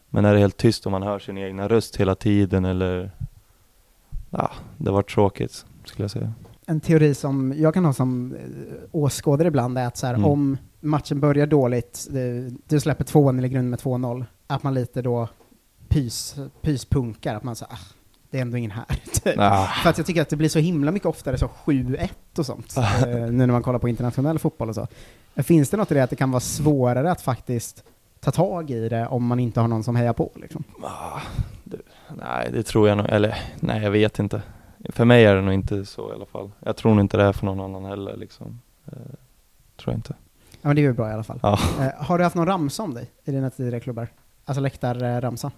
Men 0.08 0.22
när 0.22 0.32
det 0.32 0.38
är 0.38 0.40
helt 0.40 0.56
tyst 0.56 0.86
och 0.86 0.92
man 0.92 1.02
hör 1.02 1.18
sin 1.18 1.38
egna 1.38 1.68
röst 1.68 1.96
hela 1.96 2.14
tiden 2.14 2.64
eller, 2.64 3.10
ja, 4.30 4.50
det 4.76 4.90
var 4.90 5.02
tråkigt 5.02 5.64
skulle 5.84 6.04
jag 6.04 6.10
säga. 6.10 6.32
En 6.70 6.80
teori 6.80 7.14
som 7.14 7.54
jag 7.56 7.74
kan 7.74 7.84
ha 7.84 7.92
som 7.92 8.34
eh, 8.34 8.40
åskådare 8.92 9.48
ibland 9.48 9.78
är 9.78 9.86
att 9.86 9.96
så 9.96 10.06
här, 10.06 10.14
Mm. 10.14 10.26
om 10.30 10.56
matchen 10.80 11.20
börjar 11.20 11.46
dåligt, 11.46 12.08
du 12.68 12.80
släpper 12.80 13.04
tvåan 13.04 13.38
eller 13.38 13.48
grund 13.48 13.70
med 13.70 13.78
2-0, 13.78 14.24
att 14.46 14.62
man 14.62 14.74
lite 14.74 15.02
då 15.02 15.28
pys, 15.88 16.36
pyspunkar, 16.62 17.34
att 17.34 17.42
man 17.44 17.56
säger 17.56 17.72
ah, 17.72 17.78
det 18.30 18.38
är 18.38 18.42
ändå 18.42 18.56
ingen 18.56 18.70
här. 18.70 18.84
typ. 19.22 19.34
Ah, 19.38 19.66
För 19.82 19.90
att 19.90 19.98
jag 19.98 20.06
tycker 20.06 20.22
att 20.22 20.28
det 20.28 20.36
blir 20.36 20.48
så 20.48 20.58
himla 20.58 20.90
mycket 20.92 21.06
oftare 21.08 21.38
så 21.38 21.50
7-1 21.64 22.08
och 22.38 22.46
sånt, 22.46 22.74
Ah. 22.76 23.06
eh, 23.06 23.16
nu 23.16 23.30
när 23.32 23.46
man 23.46 23.62
kollar 23.62 23.78
på 23.78 23.88
internationell 23.88 24.38
fotboll 24.38 24.68
och 24.68 24.74
så. 24.74 24.86
Finns 25.36 25.70
det 25.70 25.76
något 25.76 25.90
i 25.90 25.94
det 25.94 26.02
att 26.04 26.10
det 26.10 26.16
kan 26.16 26.30
vara 26.30 26.40
svårare 26.40 27.10
att 27.10 27.20
faktiskt 27.20 27.84
ta 28.20 28.30
tag 28.30 28.70
i 28.70 28.88
det 28.88 29.06
om 29.06 29.26
man 29.26 29.40
inte 29.40 29.60
har 29.60 29.68
någon 29.68 29.84
som 29.84 29.96
hejar 29.96 30.12
på? 30.12 30.30
Liksom? 30.34 30.64
ah, 30.82 31.20
det, 31.64 31.76
nej, 32.16 32.50
det 32.52 32.62
tror 32.62 32.88
jag 32.88 32.96
nog, 32.98 33.06
eller 33.08 33.38
nej 33.60 33.82
jag 33.82 33.90
vet 33.90 34.18
inte. 34.18 34.42
För 34.88 35.04
mig 35.04 35.24
är 35.24 35.34
det 35.34 35.42
nog 35.42 35.54
inte 35.54 35.84
så 35.84 36.10
i 36.10 36.14
alla 36.14 36.26
fall. 36.26 36.50
Jag 36.60 36.76
tror 36.76 36.94
nog 36.94 37.00
inte 37.04 37.16
det 37.16 37.22
är 37.22 37.32
för 37.32 37.46
någon 37.46 37.60
annan 37.60 37.84
heller 37.84 38.16
liksom. 38.16 38.60
Eh, 38.86 38.92
tror 39.76 39.92
jag 39.92 39.94
inte. 39.94 40.14
Ja 40.52 40.58
men 40.68 40.76
det 40.76 40.82
är 40.82 40.86
ju 40.86 40.92
bra 40.92 41.10
i 41.10 41.12
alla 41.12 41.22
fall. 41.22 41.40
Ja. 41.42 41.58
Eh, 41.80 42.04
har 42.04 42.18
du 42.18 42.24
haft 42.24 42.36
någon 42.36 42.46
ramsa 42.46 42.82
om 42.82 42.94
dig 42.94 43.10
i 43.24 43.30
dina 43.30 43.50
tidigare 43.50 43.80
klubbar? 43.80 44.08
Alltså 44.44 44.60
läktarramsa? 44.60 45.50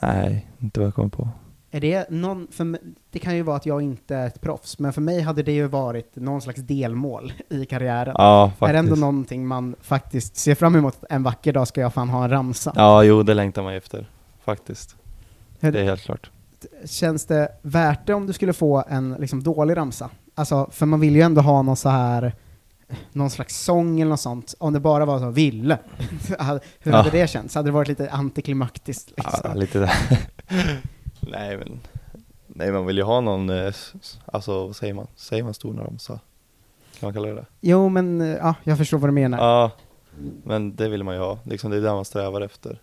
Nej, 0.00 0.50
inte 0.58 0.80
vad 0.80 0.86
jag 0.86 0.94
kommer 0.94 1.08
på. 1.08 1.28
Är 1.70 1.80
det 1.80 2.10
någon, 2.10 2.48
för 2.50 2.78
det 3.10 3.18
kan 3.18 3.36
ju 3.36 3.42
vara 3.42 3.56
att 3.56 3.66
jag 3.66 3.82
inte 3.82 4.16
är 4.16 4.26
ett 4.26 4.40
proffs, 4.40 4.78
men 4.78 4.92
för 4.92 5.00
mig 5.00 5.20
hade 5.20 5.42
det 5.42 5.52
ju 5.52 5.66
varit 5.66 6.16
någon 6.16 6.40
slags 6.40 6.60
delmål 6.60 7.32
i 7.48 7.64
karriären. 7.64 8.14
Ja, 8.18 8.44
är 8.44 8.48
faktiskt. 8.50 8.72
det 8.72 8.78
ändå 8.78 8.94
någonting 8.94 9.46
man 9.46 9.74
faktiskt 9.80 10.36
ser 10.36 10.54
fram 10.54 10.76
emot, 10.76 11.04
en 11.10 11.22
vacker 11.22 11.52
dag 11.52 11.68
ska 11.68 11.80
jag 11.80 11.94
fan 11.94 12.08
ha 12.08 12.24
en 12.24 12.30
ramsa. 12.30 12.72
Ja, 12.76 13.02
jo, 13.04 13.22
det 13.22 13.34
längtar 13.34 13.62
man 13.62 13.74
efter. 13.74 14.06
Faktiskt. 14.44 14.96
Hur- 15.60 15.72
Det 15.72 15.80
är 15.80 15.84
helt 15.84 16.02
klart. 16.02 16.30
Känns 16.84 17.26
det 17.26 17.48
värt 17.62 18.06
det 18.06 18.14
om 18.14 18.26
du 18.26 18.32
skulle 18.32 18.52
få 18.52 18.84
en 18.88 19.16
liksom, 19.18 19.42
dålig 19.42 19.76
ramsa? 19.76 20.10
Alltså, 20.34 20.68
för 20.72 20.86
man 20.86 21.00
vill 21.00 21.16
ju 21.16 21.22
ändå 21.22 21.40
ha 21.40 21.62
någon 21.62 21.76
så 21.76 21.88
här 21.88 22.34
någon 23.12 23.30
slags 23.30 23.64
sång 23.64 24.00
eller 24.00 24.10
något 24.10 24.20
sånt, 24.20 24.54
om 24.58 24.72
det 24.72 24.80
bara 24.80 25.04
var 25.04 25.18
så 25.18 25.30
ville. 25.30 25.78
Hur 26.80 26.92
hade 26.92 27.08
Ja. 27.08 27.12
det 27.12 27.30
känts? 27.30 27.54
Hade 27.54 27.68
det 27.68 27.72
varit 27.72 27.88
lite 27.88 28.10
antiklimaktiskt? 28.10 29.10
Liksom? 29.16 29.40
Ja, 29.44 29.54
lite 29.54 29.78
där. 29.78 29.92
nej, 31.20 31.56
men 31.56 31.80
nej, 32.46 32.72
man 32.72 32.86
vill 32.86 32.96
ju 32.96 33.02
ha 33.02 33.20
någon, 33.20 33.50
eh, 33.50 33.72
alltså 34.26 34.66
vad 34.66 34.76
säger 34.76 34.94
man? 34.94 35.06
Säger 35.16 35.42
man 35.42 35.54
stor 35.54 35.74
ramsa? 35.74 36.20
Kan 37.00 37.06
man 37.06 37.12
kalla 37.14 37.28
det 37.28 37.34
det? 37.34 37.46
Jo, 37.60 37.88
men 37.88 38.20
eh, 38.20 38.28
ja, 38.28 38.54
jag 38.64 38.78
förstår 38.78 38.98
vad 38.98 39.08
du 39.08 39.14
menar. 39.14 39.38
Ja, 39.38 39.70
men 40.44 40.76
det 40.76 40.88
vill 40.88 41.04
man 41.04 41.14
ju 41.14 41.20
ha. 41.20 41.38
Liksom, 41.44 41.70
det 41.70 41.76
är 41.76 41.80
det 41.80 41.92
man 41.92 42.04
strävar 42.04 42.40
efter. 42.40 42.80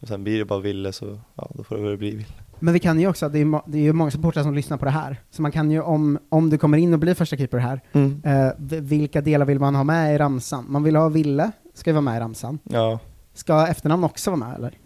Och 0.00 0.08
sen 0.08 0.24
blir 0.24 0.38
det 0.38 0.44
bara 0.44 0.60
ville 0.60 0.92
så, 0.92 1.18
ja, 1.34 1.50
då 1.54 1.64
får 1.64 1.76
det 1.76 1.82
väl 1.82 1.96
bli 1.96 2.10
ville. 2.10 2.28
Men 2.60 2.74
vi 2.74 2.80
kan 2.80 3.00
ju 3.00 3.08
också, 3.08 3.28
det 3.28 3.38
är, 3.38 3.44
må- 3.44 3.62
det 3.66 3.78
är 3.78 3.82
ju 3.82 3.92
många 3.92 4.10
supportrar 4.10 4.42
som 4.42 4.54
lyssnar 4.54 4.76
på 4.76 4.84
det 4.84 4.90
här, 4.90 5.16
så 5.30 5.42
man 5.42 5.52
kan 5.52 5.70
ju 5.70 5.80
om, 5.80 6.18
om 6.28 6.50
du 6.50 6.58
kommer 6.58 6.78
in 6.78 6.92
och 6.94 6.98
blir 7.00 7.14
första 7.14 7.36
keeper 7.36 7.58
här, 7.58 7.80
eh, 8.24 8.52
v- 8.58 8.80
vilka 8.80 9.20
delar 9.20 9.46
vill 9.46 9.58
man 9.58 9.74
ha 9.74 9.84
med 9.84 10.14
i 10.14 10.18
ramsan? 10.18 10.64
Man 10.68 10.82
vill 10.82 10.96
ha 10.96 11.08
Ville, 11.08 11.50
ska 11.74 11.90
ju 11.90 11.94
vara 11.94 12.00
med 12.02 12.16
i 12.16 12.20
ramsan. 12.20 12.58
Ja, 12.64 12.98
Ska 13.34 13.66
efternamn 13.66 14.04
också 14.04 14.30
vara 14.30 14.38
med 14.48 14.54
eller? 14.56 14.78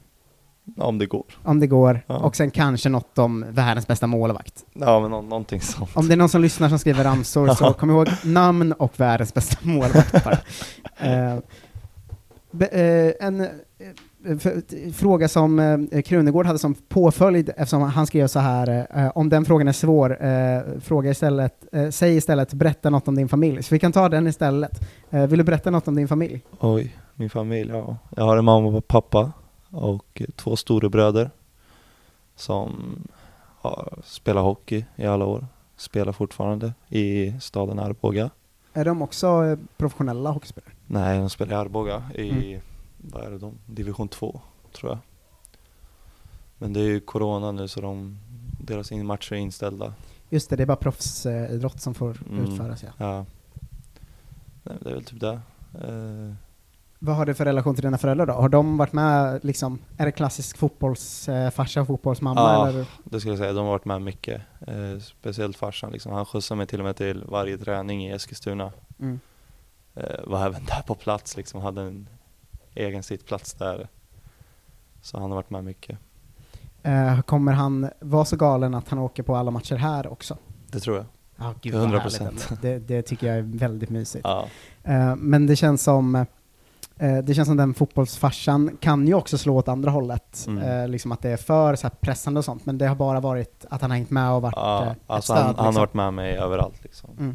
om 0.76 0.98
det 0.98 1.06
går. 1.06 1.24
Om 1.44 1.60
det 1.60 1.66
går. 1.66 2.00
Ja. 2.06 2.16
Och 2.18 2.36
sen 2.36 2.50
kanske 2.50 2.88
något 2.88 3.18
om 3.18 3.44
världens 3.48 3.86
bästa 3.86 4.06
målvakt. 4.06 4.64
Ja, 4.72 5.00
men 5.00 5.10
nå- 5.10 5.22
någonting 5.22 5.60
sånt. 5.60 5.90
Om 5.94 6.08
det 6.08 6.14
är 6.14 6.16
någon 6.16 6.28
som 6.28 6.40
lyssnar 6.42 6.68
som 6.68 6.78
skriver 6.78 7.04
ramsor, 7.04 7.48
så 7.54 7.72
kom 7.72 7.90
ihåg 7.90 8.08
namn 8.24 8.72
och 8.72 9.00
världens 9.00 9.34
bästa 9.34 9.56
målvakt 9.62 10.24
bara. 10.24 10.38
Eh, 11.08 11.38
be, 12.50 12.66
eh, 12.66 13.26
en 13.26 13.40
eh, 13.40 13.46
fråga 14.94 15.28
som 15.28 15.58
eh, 15.92 16.02
Krunegård 16.02 16.46
hade 16.46 16.58
som 16.58 16.74
påföljd, 16.74 17.50
eftersom 17.56 17.82
han 17.82 18.06
skrev 18.06 18.26
så 18.26 18.38
här, 18.38 18.86
eh, 18.94 19.10
om 19.14 19.28
den 19.28 19.44
frågan 19.44 19.68
är 19.68 19.72
svår, 19.72 20.24
eh, 20.24 20.60
fråga 20.80 21.10
istället, 21.10 21.66
eh, 21.72 21.88
säg 21.90 22.16
istället 22.16 22.54
berätta 22.54 22.90
något 22.90 23.08
om 23.08 23.14
din 23.14 23.28
familj. 23.28 23.62
Så 23.62 23.74
vi 23.74 23.78
kan 23.78 23.92
ta 23.92 24.08
den 24.08 24.26
istället. 24.26 24.80
Eh, 25.10 25.26
vill 25.26 25.38
du 25.38 25.44
berätta 25.44 25.70
något 25.70 25.88
om 25.88 25.94
din 25.94 26.08
familj? 26.08 26.40
Oj. 26.60 26.96
Min 27.14 27.30
familj, 27.30 27.70
ja. 27.70 27.96
Jag 28.16 28.24
har 28.24 28.36
en 28.36 28.44
mamma 28.44 28.68
och 28.68 28.88
pappa 28.88 29.32
och 29.70 30.22
två 30.36 30.56
storebröder 30.56 31.30
som 32.36 32.98
har 33.60 33.98
spelat 34.04 34.44
hockey 34.44 34.84
i 34.96 35.06
alla 35.06 35.24
år. 35.24 35.46
Spelar 35.76 36.12
fortfarande 36.12 36.72
i 36.88 37.32
staden 37.40 37.78
Arboga. 37.78 38.30
Är 38.72 38.84
de 38.84 39.02
också 39.02 39.44
eh, 39.44 39.58
professionella 39.76 40.30
hockeyspelare? 40.30 40.70
Nej, 40.86 41.18
de 41.18 41.30
spelar 41.30 41.52
i 41.56 41.58
Arboga 41.58 42.02
i, 42.14 42.30
Mm. 42.30 42.60
Vad 43.02 43.24
är 43.26 43.30
det 43.30 43.38
de, 43.38 43.58
division 43.66 44.08
2 44.08 44.40
tror 44.72 44.90
jag. 44.92 44.98
Men 46.58 46.72
det 46.72 46.80
är 46.80 46.84
ju 46.84 47.00
corona 47.00 47.52
nu 47.52 47.68
så 47.68 47.80
de, 47.80 48.18
deras 48.60 48.90
matcher 48.90 49.32
är 49.32 49.36
inställda. 49.36 49.94
Just 50.28 50.50
det, 50.50 50.56
det 50.56 50.62
är 50.62 50.66
bara 50.66 50.76
proffsidrott 50.76 51.80
som 51.80 51.94
får 51.94 52.18
Mm. 52.30 52.44
utföras 52.44 52.82
ja. 52.82 52.90
Ja. 52.98 53.26
Nej, 54.62 54.76
det 54.80 54.90
är 54.90 54.94
väl 54.94 55.04
typ 55.04 55.20
det. 55.20 55.40
Eh, 55.74 56.34
Vad 56.98 57.16
har 57.16 57.26
du 57.26 57.34
för 57.34 57.44
relation 57.44 57.74
till 57.74 57.84
dina 57.84 57.98
föräldrar 57.98 58.26
då? 58.26 58.32
Har 58.32 58.48
de 58.48 58.76
varit 58.76 58.92
med 58.92 59.44
liksom, 59.44 59.78
är 59.96 60.06
det 60.06 60.12
klassisk 60.12 60.56
fotbollsfarsa, 60.58 61.84
fotbollsmamma 61.84 62.40
Ja. 62.40 62.68
eller? 62.68 62.86
det 63.04 63.20
skulle 63.20 63.32
jag 63.32 63.38
säga, 63.38 63.52
de 63.52 63.64
har 63.64 63.72
varit 63.72 63.84
med 63.84 64.02
mycket. 64.02 64.42
Eh, 64.66 64.98
speciellt 65.00 65.56
farsan 65.56 65.92
liksom. 65.92 66.12
Han 66.12 66.26
skjutsade 66.26 66.56
mig 66.58 66.66
till 66.66 66.78
och 66.80 66.84
med 66.84 66.96
till 66.96 67.24
varje 67.28 67.58
träning 67.58 68.04
i 68.06 68.10
Eskilstuna. 68.12 68.72
Mm. 68.98 69.20
Eh, 69.94 70.20
var 70.26 70.46
även 70.46 70.64
där 70.64 70.82
på 70.86 70.94
plats 70.94 71.36
liksom, 71.36 71.60
hade 71.60 71.82
en 71.82 72.08
egen 72.74 73.02
sittplats 73.02 73.54
där. 73.54 73.88
Så 75.02 75.18
han 75.20 75.30
har 75.30 75.36
varit 75.36 75.50
med 75.50 75.64
mycket. 75.64 75.98
Eh, 76.82 77.20
kommer 77.20 77.52
han 77.52 77.90
vara 78.00 78.24
så 78.24 78.36
galen 78.36 78.74
att 78.74 78.88
han 78.88 78.98
åker 78.98 79.22
på 79.22 79.36
alla 79.36 79.50
matcher 79.50 79.76
här 79.76 80.06
också? 80.12 80.36
Det 80.66 80.80
tror 80.80 80.96
jag. 80.96 81.06
Ja, 81.36 81.54
Till 81.62 81.74
100%. 81.74 82.56
Det, 82.62 82.78
det 82.78 83.02
tycker 83.02 83.26
jag 83.26 83.36
är 83.36 83.42
väldigt 83.42 83.90
mysigt. 83.90 84.24
Ja. 84.24 84.46
Eh, 84.84 85.16
men 85.16 85.46
det 85.46 85.56
känns 85.56 85.82
som 85.82 86.14
eh, 86.96 87.18
det 87.24 87.34
känns 87.34 87.48
som 87.48 87.56
den 87.56 87.74
fotbollsfarsan 87.74 88.76
kan 88.80 89.06
ju 89.06 89.14
också 89.14 89.38
slå 89.38 89.56
åt 89.56 89.68
andra 89.68 89.90
hållet, 89.90 90.44
Mm. 90.48 90.62
eh, 90.82 90.88
liksom 90.88 91.12
att 91.12 91.20
det 91.22 91.30
är 91.30 91.36
för 91.36 91.76
så 91.76 91.82
här 91.86 91.94
pressande 92.00 92.38
och 92.38 92.44
sånt, 92.44 92.66
men 92.66 92.78
det 92.78 92.86
har 92.86 92.94
bara 92.96 93.20
varit 93.20 93.64
att 93.70 93.80
han 93.80 93.90
har 93.90 93.96
hängt 93.98 94.10
med 94.10 94.30
och 94.32 94.42
varit 94.42 94.54
Ja, 94.56 94.86
ett 94.92 94.98
alltså 95.06 95.32
stöd. 95.32 95.44
han, 95.44 95.46
han 95.46 95.52
liksom. 95.66 95.74
har 95.76 95.80
varit 95.86 95.94
med 95.94 96.14
mig 96.14 96.36
överallt 96.36 96.82
liksom. 96.82 97.10
Mm. 97.18 97.34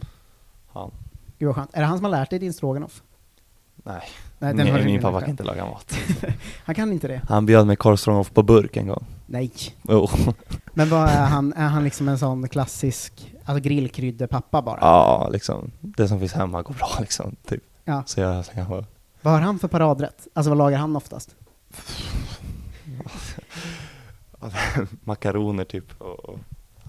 Han. 0.68 0.92
Gud 1.40 1.48
vad 1.48 1.56
skönt. 1.56 1.74
Är 1.74 1.80
det 1.82 1.86
han 1.88 1.98
som 1.98 2.06
har 2.06 2.12
lärt 2.12 2.30
dig 2.30 2.40
din 2.40 2.54
stroganoff? 2.54 3.04
Nej, 3.76 4.02
Nej, 4.40 4.70
har 4.70 4.80
du 4.80 4.86
min 4.86 5.02
pappa 5.02 5.20
kan 5.20 5.30
inte 5.30 5.44
laga 5.44 5.66
mat. 5.66 5.98
Han 6.66 6.76
kan 6.76 6.92
inte 6.92 7.08
det? 7.08 7.22
Han 7.30 7.46
bjöd 7.46 7.68
mig 7.68 7.76
korvstroganoff 7.76 8.32
på 8.32 8.44
burk 8.44 8.78
en 8.78 8.88
gång. 8.88 9.06
Nej. 9.26 9.52
Jo. 9.82 10.08
Men 10.74 10.90
vad 10.90 11.10
är 11.10 11.26
han? 11.26 11.54
Är 11.54 11.68
han 11.68 11.84
liksom 11.84 12.10
en 12.10 12.18
sån 12.18 12.48
klassisk, 12.48 13.34
alltså 13.46 13.64
grillkryddepappa 13.64 14.62
bara? 14.62 14.78
Ja, 14.82 15.30
liksom. 15.32 15.72
Det 15.82 16.08
som 16.08 16.20
finns 16.20 16.34
hemma 16.34 16.62
går 16.62 16.74
bra 16.74 16.90
liksom. 17.00 17.36
Typ. 17.48 17.64
Ja. 17.86 18.04
Så 18.06 18.20
jag 18.20 18.46
så 18.46 18.52
jag 18.56 18.86
Vad 19.22 19.34
har 19.34 19.42
han 19.42 19.60
för 19.60 19.68
paradrätt? 19.68 20.28
Alltså 20.34 20.50
vad 20.50 20.58
lagar 20.58 20.78
han 20.78 20.96
oftast? 20.96 21.36
makaroner 25.04 25.66
typ. 25.66 26.02
Och, 26.02 26.20
och, 26.20 26.40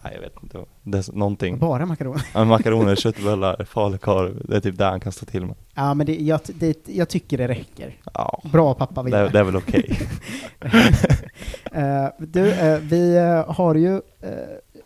nej, 0.09 0.15
jag 0.15 0.21
vet 0.23 0.43
inte. 0.43 0.59
Det 0.83 0.99
är 1.09 1.13
någonting. 1.17 1.59
Bara 1.59 1.87
makaroner? 1.87 2.27
Ja, 2.35 2.45
makaroner, 2.45 2.97
köttbullar, 3.05 3.65
falukorv. 3.65 4.43
Det 4.49 4.57
är 4.57 4.61
typ 4.61 4.79
det 4.79 4.85
han 4.85 5.01
kan 5.01 5.13
stå 5.13 5.27
till 5.27 5.47
med. 5.47 5.55
Ja, 5.75 5.95
men 5.95 6.07
det, 6.07 6.15
jag, 6.17 6.41
det, 6.47 6.89
jag 6.89 7.09
tycker 7.09 7.39
det 7.39 7.49
räcker. 7.49 7.97
Ja, 8.15 8.43
Bra 8.53 8.75
pappa 8.75 9.03
det, 9.03 9.11
vinner. 9.11 9.29
det 9.31 9.39
är 9.39 9.45
väl 9.45 9.57
okej. 9.57 9.99
Eh, 11.73 12.07
du, 12.19 12.51
eh, 12.51 12.79
vi 12.79 13.17
eh, 13.17 13.55
har 13.55 13.75
ju 13.75 14.01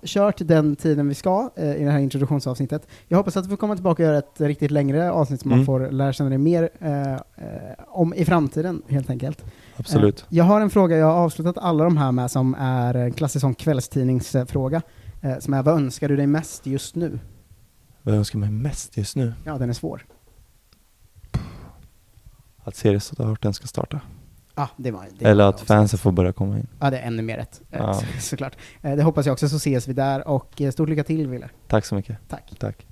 kört 0.05 0.37
den 0.39 0.77
tiden 0.77 1.09
vi 1.09 1.15
ska 1.15 1.51
eh, 1.57 1.77
i 1.77 1.85
det 1.85 1.91
här 1.91 1.99
introduktionsavsnittet. 1.99 2.87
Jag 3.09 3.17
hoppas 3.19 3.37
att 3.37 3.47
vi 3.47 3.49
får 3.51 3.57
komma 3.57 3.75
tillbaka 3.75 4.03
och 4.03 4.07
göra 4.07 4.19
ett 4.19 4.41
riktigt 4.41 4.71
längre 4.71 5.13
avsnitt 5.13 5.41
som 5.41 5.49
man 5.49 5.59
Mm. 5.59 5.67
får 5.67 5.91
lära 5.91 6.13
känna 6.13 6.29
dig 6.31 6.39
mer 6.39 6.69
eh, 6.81 7.17
om 7.89 8.15
i 8.15 8.25
framtiden, 8.25 8.83
helt 8.89 9.11
enkelt. 9.11 9.45
Absolut. 9.77 10.21
Eh, 10.21 10.27
jag 10.37 10.45
har 10.45 10.61
en 10.61 10.71
fråga, 10.71 10.97
jag 10.97 11.07
har 11.07 11.13
avslutat 11.25 11.59
alla 11.59 11.85
de 11.85 11.97
här 11.97 12.13
med, 12.13 12.31
som 12.31 12.55
är 12.59 12.95
en 12.95 13.13
klassisk 13.13 13.41
sån 13.41 13.55
kvällstidningsfråga, 13.55 14.83
eh, 15.23 15.39
som 15.39 15.55
är 15.55 15.63
vad 15.63 15.75
önskar 15.75 16.09
du 16.09 16.17
dig 16.17 16.27
mest 16.27 16.67
just 16.67 16.95
nu? 16.97 17.19
Vad 18.03 18.15
jag 18.15 18.19
önskar 18.19 18.39
mig 18.39 18.51
mest 18.51 18.97
just 18.97 19.17
nu? 19.17 19.35
Ja, 19.45 19.59
den 19.59 19.69
är 19.69 19.73
svår. 19.75 20.07
Att 22.65 22.77
seriestarten 22.77 23.55
ska 23.55 23.67
starta. 23.67 24.01
Ja, 24.55 24.69
det 24.77 24.91
var 24.91 25.07
det 25.19 25.25
Eller 25.29 25.45
var 25.45 25.51
att 25.51 25.61
fansen 25.61 25.99
får 25.99 26.13
börja 26.13 26.33
komma 26.33 26.59
in. 26.59 26.67
Ja, 26.81 26.91
det 26.91 26.99
är 26.99 27.07
ännu 27.07 27.23
mer 27.23 27.37
rätt, 27.37 27.61
eh, 27.71 27.79
Ja. 27.81 27.95
så, 27.95 28.07
såklart. 28.21 28.57
Eh, 28.83 28.97
det 28.97 29.03
hoppas 29.03 29.27
jag 29.27 29.33
också, 29.33 29.49
så 29.49 29.57
ses 29.57 29.89
vi 29.89 29.93
där, 29.93 30.29
och 30.29 30.61
eh, 30.61 30.71
stort 30.71 30.89
lycka 30.89 31.05
till, 31.05 31.29
Wille. 31.29 31.49
Tack 31.69 31.85
så 31.85 31.95
mycket. 31.95 32.19
Tack. 32.29 32.53
Tack. 32.59 32.87